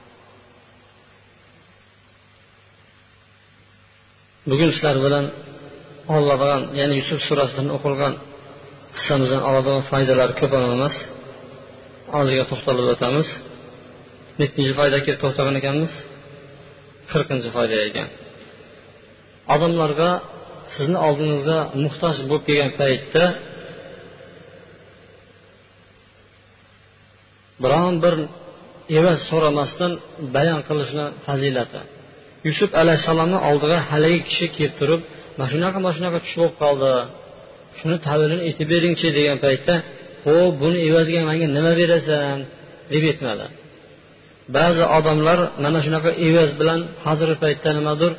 bugun 4.50 4.70
sizlar 4.76 4.96
bilan 5.07 5.24
oladigan 6.14 6.62
ya'ni 6.78 6.94
yusuf 7.00 7.20
surasidan 7.28 7.68
o'qilgan 7.76 8.14
hissamizdan 8.96 9.42
oladigan 9.48 9.83
foydalar 9.90 10.30
ko'p 10.40 10.52
ham 10.57 10.64
emas. 10.76 10.96
Oziga 12.20 12.44
to'xtalib 12.50 12.87
o'tamiz. 12.94 13.28
Nettinchi 14.40 14.72
foyda 14.78 14.98
kelib 15.04 15.20
to'xtagan 15.24 15.54
ekanmiz. 15.61 15.92
Qirqinchi 17.11 17.48
foyda 17.57 17.76
ekan. 17.88 18.09
Odamlarga 19.54 20.11
sizni 20.74 20.98
oldingizga 21.07 21.59
muhtoj 21.85 22.16
bo'lib 22.28 22.44
kelgan 22.48 22.70
paytda 22.80 23.24
biron 27.62 27.94
bir 28.04 28.14
evaz 28.98 29.18
so'ramasdan 29.30 29.92
bayon 30.35 30.61
qilishni 30.68 31.07
fazilati. 31.26 31.80
Yusuf 32.46 32.70
alayhissalomni 32.80 33.38
oldiga 33.48 33.78
haligi 33.90 34.20
kishi 34.28 34.46
kelib 34.57 34.74
turib 34.80 35.00
mana 35.37 35.48
shunaqa 35.52 35.78
mana 35.85 35.94
shunaqa 35.98 36.18
tush 36.24 36.37
bo'lib 36.40 36.57
qoldi. 36.62 36.92
Shuni 37.78 37.96
tabirini 38.07 38.42
aytib 38.48 38.66
beringchi 38.74 39.09
degan 39.18 39.38
paytda 39.44 39.74
ho'p 40.24 40.52
buni 40.62 40.78
evaziga 40.88 41.20
manga 41.30 41.46
nima 41.57 41.72
berasan? 41.80 42.38
deb 42.92 43.04
aytmadi. 43.11 43.46
Ba'zi 44.57 44.83
odamlar 44.98 45.38
mana 45.64 45.78
shunaqa 45.87 46.11
evaz 46.28 46.50
bilan 46.61 46.80
hozirgi 47.04 47.37
paytda 47.44 47.70
nimadir 47.78 48.12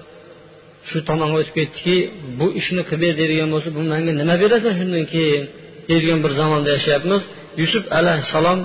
shu 0.90 0.98
tomonga 1.10 1.36
o'tib 1.42 1.54
ketdiki 1.60 1.98
bu 2.40 2.48
ishni 2.60 2.82
qilib 2.90 3.02
ber 3.04 3.14
deydigan 3.20 3.50
bo'lsa 3.54 3.70
bu 3.78 3.82
manga 3.94 4.12
nima 4.22 4.36
berasan 4.44 4.74
shundan 4.80 5.06
keyin? 5.14 5.44
deydigan 5.90 6.20
bir 6.26 6.32
zamonda 6.40 6.70
yashayapmiz. 6.78 7.22
Yusuf 7.62 7.84
alayhissalom 8.00 8.60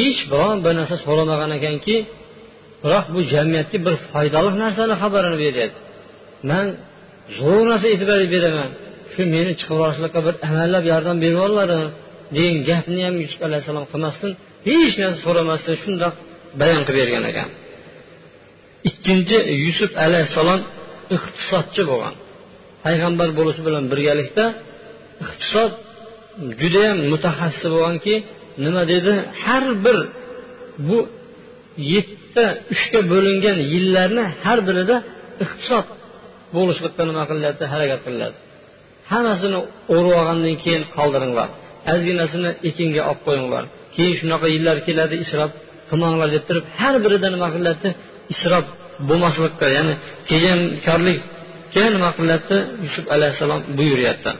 hech 0.00 0.20
biron 0.32 0.56
bir 0.64 0.72
narsa 0.78 0.96
so'ramagan 1.04 1.50
ekanki 1.58 1.96
biroq 2.82 3.06
bu 3.14 3.20
jamiyatga 3.32 3.78
bir 3.86 3.94
foydali 4.10 4.50
narsani 4.62 4.94
xabarini 5.02 5.38
beryapti. 5.44 5.78
Man 6.50 6.66
zo'r 7.38 7.64
narsa 7.70 7.86
e'tibor 7.94 8.20
beraman. 8.34 8.70
Shu 9.12 9.22
meni 9.34 9.52
chiqib 9.58 9.74
yuborishlikqa 9.76 10.20
bir 10.26 10.34
amallab 10.48 10.84
yordam 10.92 11.16
berib 11.24 11.38
degan 12.36 12.56
gapni 12.68 13.00
ham 13.06 13.14
yusuf 13.24 13.40
alayhissalom 13.48 13.84
qilmasdan 13.92 14.32
hech 14.68 14.94
narsa 15.02 15.18
so'ramasdan 15.26 15.74
shundoq 15.82 16.14
bayon 16.60 16.82
qilib 16.88 17.00
bergan 17.02 17.24
ekan. 17.30 17.48
Ikkinchi 18.88 19.36
yusuf 19.66 19.90
alayhissalom 20.04 20.60
iqtisodchi 21.16 21.82
bo'lgan. 21.90 22.14
Payg'ambar 22.84 23.28
bo'lishi 23.38 23.62
bilan 23.66 23.84
birgalikda 23.92 24.44
iqtisod 25.24 25.72
judayam 26.60 26.98
mutaxassis 27.12 27.66
bo'lganki 27.74 28.14
nima 28.64 28.82
dedi? 28.92 29.12
Har 29.42 29.64
bir 29.84 29.98
bu 30.88 30.98
yettita 31.92 32.44
uchga 32.74 33.00
bo'lingan 33.12 33.58
yillarni 33.72 34.24
har 34.44 34.58
birida 34.68 34.96
iqtisod 35.44 35.86
bo'lishlikqa 36.56 37.02
nima 37.10 37.22
qilyapti 37.30 37.64
harakat 37.72 38.00
qilyapti 38.06 38.40
hammasini 39.12 39.58
o'rib 39.94 40.12
olgandan 40.20 40.54
keyin 40.64 40.82
qoldiringlar. 40.96 41.48
Ozginasini 41.92 42.50
ekinga 42.68 43.02
olib 43.10 43.20
qo'yinglar. 43.26 43.64
Keyin 43.94 44.14
shunaqa 44.20 44.46
yillar 44.54 44.76
keladi 44.86 45.14
isrof 45.24 45.50
qilmanglar 45.90 46.28
deb 46.36 46.44
turib 46.48 46.64
har 46.80 46.94
birida 47.04 47.28
nima 47.34 47.48
qilyapti 47.56 47.88
isrof 48.34 48.66
bo'lmaslikqa 49.08 49.66
ya'ni 49.76 49.94
tejamkorlikka 50.30 51.84
nima 51.96 52.10
qilyapti 52.18 52.56
yusuf 52.84 53.04
alayhissalom 53.14 53.60
buyuryapti. 53.78 54.32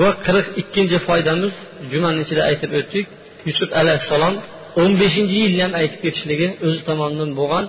Va 0.00 0.10
qirq 0.26 0.46
ikkinchi 0.62 0.98
foydamiz 1.08 1.54
jumani 1.92 2.18
ichida 2.24 2.42
aytib 2.50 2.70
o'tdik 2.80 3.06
yusuf 3.48 3.70
alayhissalom 3.80 4.34
o'n 4.82 4.92
beshinchi 5.02 5.36
yilni 5.42 5.62
ham 5.66 5.74
aytib 5.80 6.00
ketishligi 6.04 6.46
o'zi 6.66 6.80
tomonidan 6.88 7.30
bo'lgan 7.40 7.64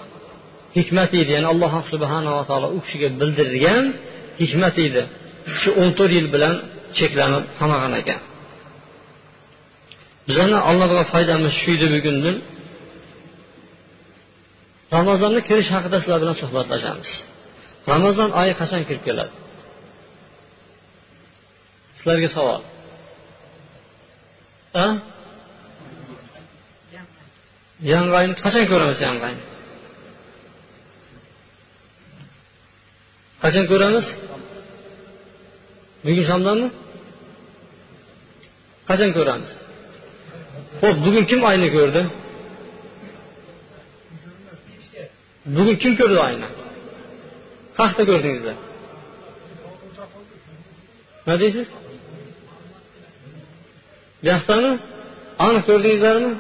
hikmat 0.78 1.12
edi. 1.22 1.32
Ya'ni 1.36 1.48
alloh 1.54 1.74
subhanava 1.91 2.41
taolo 2.50 2.67
u 2.78 2.80
kishiga 2.86 3.10
bildirgan 3.19 3.84
hikmat 4.41 4.76
edi. 4.88 5.02
Shu 5.60 5.69
o'n 5.82 5.89
to'rt 5.98 6.13
yil 6.17 6.28
bilan 6.36 6.56
cheklanib 6.98 7.43
qolmagan 7.60 7.93
ekan. 8.02 8.22
Bizani 10.28 10.58
allohga 10.69 11.04
foydamiz 11.13 11.54
shu 11.62 11.69
edi 11.78 11.88
bugundan 11.95 12.36
ramazonni 14.98 15.41
kirish 15.48 15.69
haqida 15.76 15.98
sizlar 16.02 16.19
bilan 16.24 16.36
suhbatlashamiz. 16.41 17.10
Ramazon 17.91 18.30
oyi 18.41 18.54
qachon 18.62 18.82
kirib 18.88 19.04
keladi? 19.08 19.34
Sizlarga 21.98 22.30
savol. 22.38 22.62
Oyni 28.20 28.34
qachon 28.44 28.65
ko'ramiz 28.72 29.00
yangi 29.06 29.24
oyni 29.30 29.44
qachon 33.44 33.65
ko'ramiz 33.72 34.06
bugun 36.06 36.26
shomdanmi 36.30 36.68
qachon 38.89 39.12
ko'ramiz 39.18 39.50
ho'p 40.82 40.98
bugun 41.06 41.24
kim 41.30 41.42
oyni 41.50 41.68
ko'rdi 41.76 42.02
bugun 45.56 45.76
kim 45.82 45.94
ko'rdi 46.00 46.18
oyni 46.28 46.48
qayerda 47.78 48.04
ko'rdingizlar 48.10 48.58
nima 51.24 51.36
deysiz 51.42 51.65
bu 51.74 51.78
yoqdami 54.30 54.72
aniq 55.46 55.63
ko'rdingizlarmi 55.70 56.32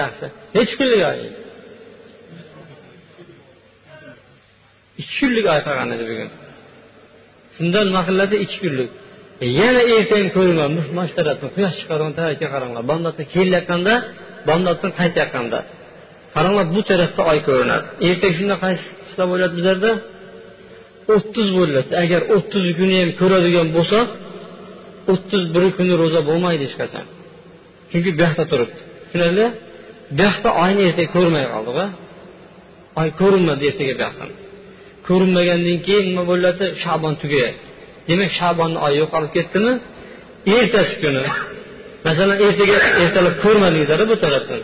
yaxshi 0.00 0.26
nechi 0.56 0.74
kunlik 0.80 1.02
oy 1.10 1.20
ikki 5.00 5.14
kunlik 5.20 5.46
oy 5.52 5.60
qolgan 5.66 5.88
edi 5.94 6.04
bugun. 6.10 6.30
Shundan 7.56 7.84
nima 7.88 8.02
ikki 8.44 8.58
kunlik. 8.64 8.90
E, 9.44 9.46
yana 9.60 9.80
ertaga 9.94 10.28
ko'raman 10.36 10.70
mana 10.96 11.06
shu 11.08 11.14
tarafdan 11.20 11.48
quyosh 11.56 11.74
chiqadigan 11.80 12.12
tarafga 12.20 12.46
qaranglar. 12.54 12.82
Bomdoddan 12.90 13.26
kelayotganda 13.34 13.94
bomdoddan 14.48 14.90
qaytayotganda 14.98 15.58
qaranglar 16.34 16.66
bu 16.74 16.80
tarafda 16.90 17.22
oy 17.32 17.38
ko'rinadi. 17.48 17.86
Ertaga 18.08 18.34
shunda 18.38 18.56
qaysi 18.64 18.84
qishlab 19.02 19.28
bo'ladi 19.32 19.54
bizlarda? 19.58 19.90
O'ttiz 21.14 21.48
bo'ladi 21.58 21.92
agar 22.02 22.20
o'ttiz 22.34 22.64
kuni 22.78 22.94
ham 23.02 23.10
ko'radigan 23.20 23.68
bo'lsak 23.76 24.06
o'ttiz 25.12 25.42
bir 25.54 25.64
kuni 25.76 25.92
ro'za 26.02 26.20
bo'lmaydi 26.28 26.62
hech 26.66 26.76
qachon. 26.82 27.06
Chunki 27.90 28.10
bu 28.16 28.20
yoqda 28.24 28.44
turibdi. 28.50 28.80
Tushunarli? 29.04 29.46
Bu 30.16 30.20
yoqda 30.26 30.48
oyni 30.62 30.80
ertaga 30.88 31.10
ko'rmay 31.16 31.44
qoldik 31.54 31.76
oy 33.00 33.08
ko'rinmadi 33.20 33.62
ertaga 33.70 33.94
bu 33.98 34.02
yoqdan. 34.06 34.30
Ko'rinmagandan 35.08 35.78
keyin 35.86 36.04
nima 36.10 36.24
bo'ladi? 36.30 36.64
Shabon 36.82 37.14
tugayadi 37.22 37.58
demak 38.08 38.30
shabonni 38.40 38.78
oyi 38.86 38.96
yo'qolib 39.02 39.30
ketdimi? 39.36 39.72
Ertasi 40.56 40.94
kuni. 41.02 41.22
Masalan 42.06 42.36
ertaga 42.46 42.76
ertalab 43.02 43.34
ko'rmadingizlar 43.44 44.00
bu 44.12 44.16
tarafdan. 44.24 44.60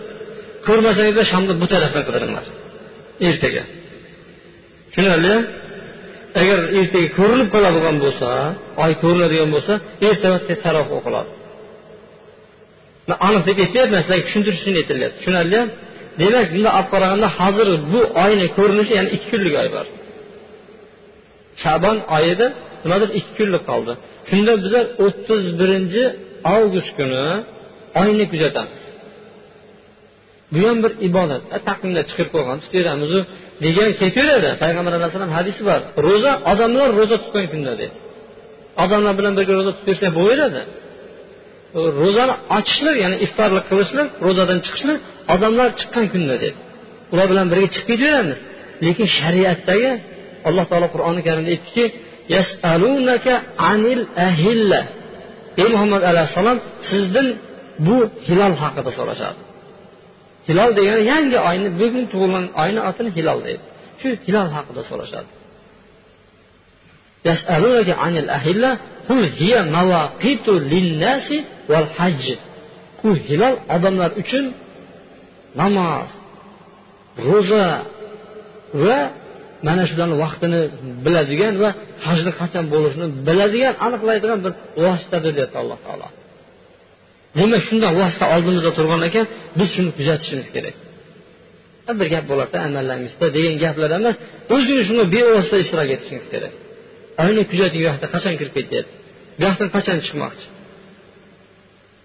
Ko'rmasangizlar 0.66 1.24
shamni 1.32 1.54
bu 1.62 1.66
tarafdan 1.74 2.02
qidiringlar 2.08 2.46
ertaga. 3.28 3.62
Tushunarli 4.90 5.34
agar 6.40 6.58
ertaga 6.80 7.08
ko'rinib 7.18 7.48
qoladigan 7.54 7.96
bo'lsa 8.04 8.28
oy 8.84 8.92
ko'rinadigan 9.02 9.48
bo'lsa 9.54 9.72
ertalab 10.08 10.42
tarof 10.64 10.88
o'qiladi. 10.98 11.30
Aniq 13.26 13.42
deb 13.48 13.58
aytmayapman 13.64 14.00
sizlarga 14.02 14.24
tushuntirish 14.26 14.60
uchun 14.62 14.74
aytilyapti 14.80 15.16
tushunarlimi 15.18 15.66
demak 16.20 16.46
bunday 16.54 16.72
olib 16.78 16.88
qaraganda 16.94 17.28
hozir 17.38 17.68
bu 17.92 18.00
oyni 18.24 18.46
ko'rinishi 18.56 18.92
ya'ni 18.98 19.10
ikki 19.16 19.28
kunlik 19.32 19.54
oy 19.62 19.68
bor. 19.76 19.86
Shabon 21.62 21.98
oyida 22.16 22.46
nimadir 22.84 23.08
ikki 23.18 23.32
kunlik 23.38 23.62
qoldi. 23.70 23.92
Shunda 24.28 24.52
bizlar 24.62 24.84
o'ttiz 25.04 25.44
birinchi 25.60 26.02
avgust 26.54 26.90
kuni 26.98 27.24
oyni 28.02 28.24
kuzatamiz. 28.32 28.80
Bu 30.52 30.60
ham 30.68 30.78
bir 30.84 30.92
ibodat. 31.08 31.42
Taqvimda 31.68 32.02
chiqib 32.08 32.28
qo'ygan 32.34 32.58
tutaveramizu 32.64 33.18
degan 33.64 33.90
ketaveradi 34.00 34.50
payg'ambar 34.62 34.92
alayhissalom 34.98 35.32
hadisi 35.38 35.60
bor. 35.68 35.80
Ro'za 36.06 36.32
odamlar 36.52 36.88
ro'za 36.98 37.16
tutgan 37.24 37.46
kunda 37.52 37.72
dedi. 37.82 37.94
Odamlar 38.84 39.12
bilan 39.18 39.32
birga 39.38 39.52
ro'za 39.58 39.72
tutib 39.76 39.86
bersak 39.90 40.10
bo'laveradi 40.18 40.62
ro'zani 42.02 42.34
ochishlik 42.58 42.96
ya'ni 43.04 43.16
iftorlik 43.26 43.64
qilishlik 43.70 44.08
ro'zadan 44.26 44.58
chiqishni 44.64 44.94
odamlar 45.34 45.68
chiqqan 45.80 46.06
kunda 46.12 46.34
dedi. 46.44 46.58
Ular 47.12 47.26
bilan 47.32 47.46
birga 47.52 47.68
chiqib 47.74 47.86
ketaveramiz 47.90 48.38
lekin 48.86 49.06
shariatdagi 49.18 49.90
alloh 50.48 50.64
taolo 50.70 50.88
qur'oni 50.94 51.20
karimda 51.26 51.50
aytdiki 51.54 51.84
anil 53.72 54.02
ahilla. 54.28 54.80
Ey 55.62 55.68
muhammad 55.74 56.02
alayhissalom 56.10 56.58
sizdan 56.90 57.28
bu 57.86 57.96
hilol 58.26 58.54
haqida 58.62 58.90
so'rashadi. 58.98 59.40
Hilol 60.48 60.70
degani 60.78 61.02
yangi 61.12 61.38
oyni 61.50 61.68
bugun 61.80 62.04
tug'ilgan 62.12 62.46
oyni 62.62 62.80
otini 62.90 63.10
hilol 63.16 63.38
deydi. 63.46 63.64
Shu 64.00 64.08
hilol 64.26 64.48
haqida 64.56 64.82
so'rashadi. 64.90 65.30
U 73.08 73.10
hilol 73.26 73.54
odamlar 73.76 74.10
uchun 74.22 74.44
namoz 75.60 76.08
ro'za 77.26 77.66
va 78.84 78.98
mana 79.66 79.82
shularni 79.90 80.16
vaqtini 80.24 80.60
biladigan 81.04 81.54
va 81.62 81.70
hajni 82.06 82.32
qachon 82.40 82.64
bo'lishini 82.74 83.06
biladigan 83.28 83.74
aniqlaydigan 83.86 84.38
bir 84.44 84.52
vositadir 84.84 85.32
deyapti 85.38 85.56
alloh 85.62 85.78
taolo 85.86 86.08
demak 87.38 87.62
shundoq 87.68 87.92
vosita 88.00 88.24
oldimizda 88.34 88.70
turgan 88.78 89.02
ekan 89.08 89.24
biz 89.58 89.68
shuni 89.74 89.90
kuzatishimiz 89.98 90.48
kerak. 90.54 90.76
Bir 92.00 92.08
gap 92.14 92.24
bo'ladida 92.30 92.58
amallaringizda 92.68 93.26
degan 93.36 93.54
gaplar 93.64 93.90
emas 93.98 94.16
o'zingiz 94.54 94.84
shunga 94.88 95.04
bevosita 95.14 95.56
ishtirok 95.64 95.88
etishingiz 95.96 96.26
kerak. 96.34 96.52
Ayni 97.24 97.42
kuzating 97.50 97.80
bu 97.82 97.86
yoqda 97.90 98.06
qachon 98.14 98.34
kirib 98.40 98.54
ketyapti? 98.58 98.92
Bu 99.38 99.42
yoqdan 99.48 99.68
qachon 99.76 99.98
chiqmoqchi? 100.06 100.46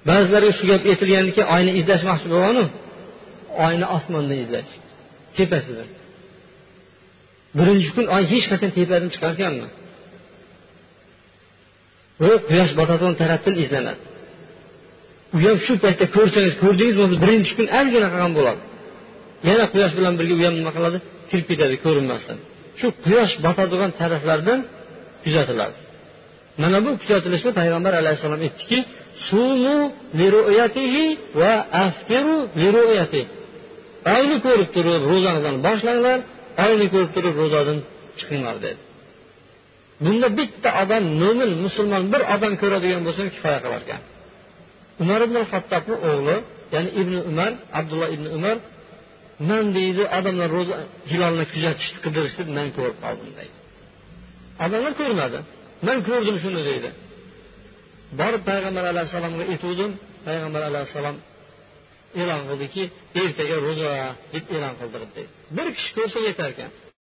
Ba'zilarga 0.09 0.51
shu 0.59 0.65
gap 0.71 0.83
aytilgandiki 0.91 1.41
oyni 1.55 1.71
izlashmoqchi 1.79 2.27
bo'lganu 2.33 2.63
oyni 3.65 3.85
osmondan 3.97 4.37
izlash 4.45 4.71
tepasidan 5.37 5.89
birinchi 7.57 7.89
kun 7.95 8.05
oy 8.15 8.23
hech 8.33 8.45
qachon 8.51 8.71
tepadan 8.77 9.09
chiqarkanmi? 9.13 9.67
Bu 12.21 12.29
quyosh 12.49 12.73
botadigan 12.79 13.15
tarafdan 13.21 13.55
izlanadi. 13.63 14.03
U 15.35 15.37
ham 15.45 15.57
shu 15.65 15.73
paytda 15.83 16.05
ko'rsangiz 16.15 16.53
ko'rdingiz 16.63 16.95
bo'lsa 16.99 17.15
birinchi 17.23 17.53
kun 17.57 17.67
ozgina 17.79 18.07
qilgan 18.13 18.33
bo'ladi. 18.37 18.61
Yana 19.49 19.65
quyosh 19.73 19.93
bilan 19.99 20.13
birga 20.19 20.33
u 20.39 20.43
ham 20.47 20.55
nima 20.59 20.71
qiladi? 20.77 20.97
Kirib 21.29 21.45
ketadi 21.51 21.75
ko'rinmasdan. 21.85 22.37
Shu 22.79 22.87
quyosh 23.05 23.33
botadigan 23.45 23.91
taraflardan 24.01 24.59
kuzatiladi. 25.28 25.78
Mana 26.61 26.78
bu 26.86 26.89
kuzatilishni 27.01 27.51
payg'ambar 27.59 27.93
alayhissalom 28.01 28.41
aytdiki 28.47 28.78
sumu 29.28 29.78
va 31.41 31.53
aftiru 31.86 32.38
oyni 34.15 34.38
ko'rib 34.45 34.69
turib 34.75 35.01
ro'zangizdan 35.11 35.55
boshlanglar 35.67 36.19
oyni 36.65 36.86
ko'rib 36.93 37.11
turib 37.15 37.36
ro'zadan 37.41 37.78
chiqinglar 38.19 38.55
dedi. 38.65 38.82
Bunda 40.05 40.28
bitta 40.39 40.69
odam 40.82 41.03
mo'min 41.21 41.51
musulmon 41.65 42.03
bir 42.13 42.21
odam 42.36 42.53
ko'radigan 42.61 43.01
bo'lsa 43.07 43.21
kifoya 43.36 43.59
qilar 43.63 43.82
ekan. 43.86 44.01
Umar 45.03 45.19
ibn 45.28 45.36
hattobni 45.51 45.95
o'g'li 46.09 46.36
ya'ni 46.73 46.89
ibn 47.01 47.15
umar 47.32 47.51
abdulloh 47.80 48.09
ibn 48.15 48.25
umar 48.38 48.57
man 49.49 49.65
deydi 49.78 50.03
odamlar 50.17 50.49
ro'za 50.57 50.75
hilolni 51.11 51.45
kuzatishni 51.53 51.99
qidirishni 52.05 52.43
man 52.57 52.67
ko'rib 52.78 52.97
qoldim 53.05 53.32
deydi. 53.39 53.56
Odamlar 54.65 54.93
ko'rmadi 55.01 55.39
man 55.87 55.97
ko'rdim 56.09 56.37
shuni 56.43 56.61
deydi. 56.69 56.89
Borib 58.19 58.41
payg'ambar 58.49 58.83
alayhissalomga 58.93 59.43
aytuvdim 59.53 59.91
payg'ambar 60.27 60.61
alayhissalom 60.69 61.15
e'lon 62.21 62.41
qildiki 62.49 62.83
ertaga 63.21 63.55
ro'za 63.67 63.91
deb 64.33 64.45
e'lon 64.55 64.73
qildirib 64.79 65.11
deydi. 65.15 65.31
Bir 65.57 65.67
kishi 65.75 65.91
ko'rsa 65.97 66.19
yetar 66.29 66.49
ekan. 66.53 66.71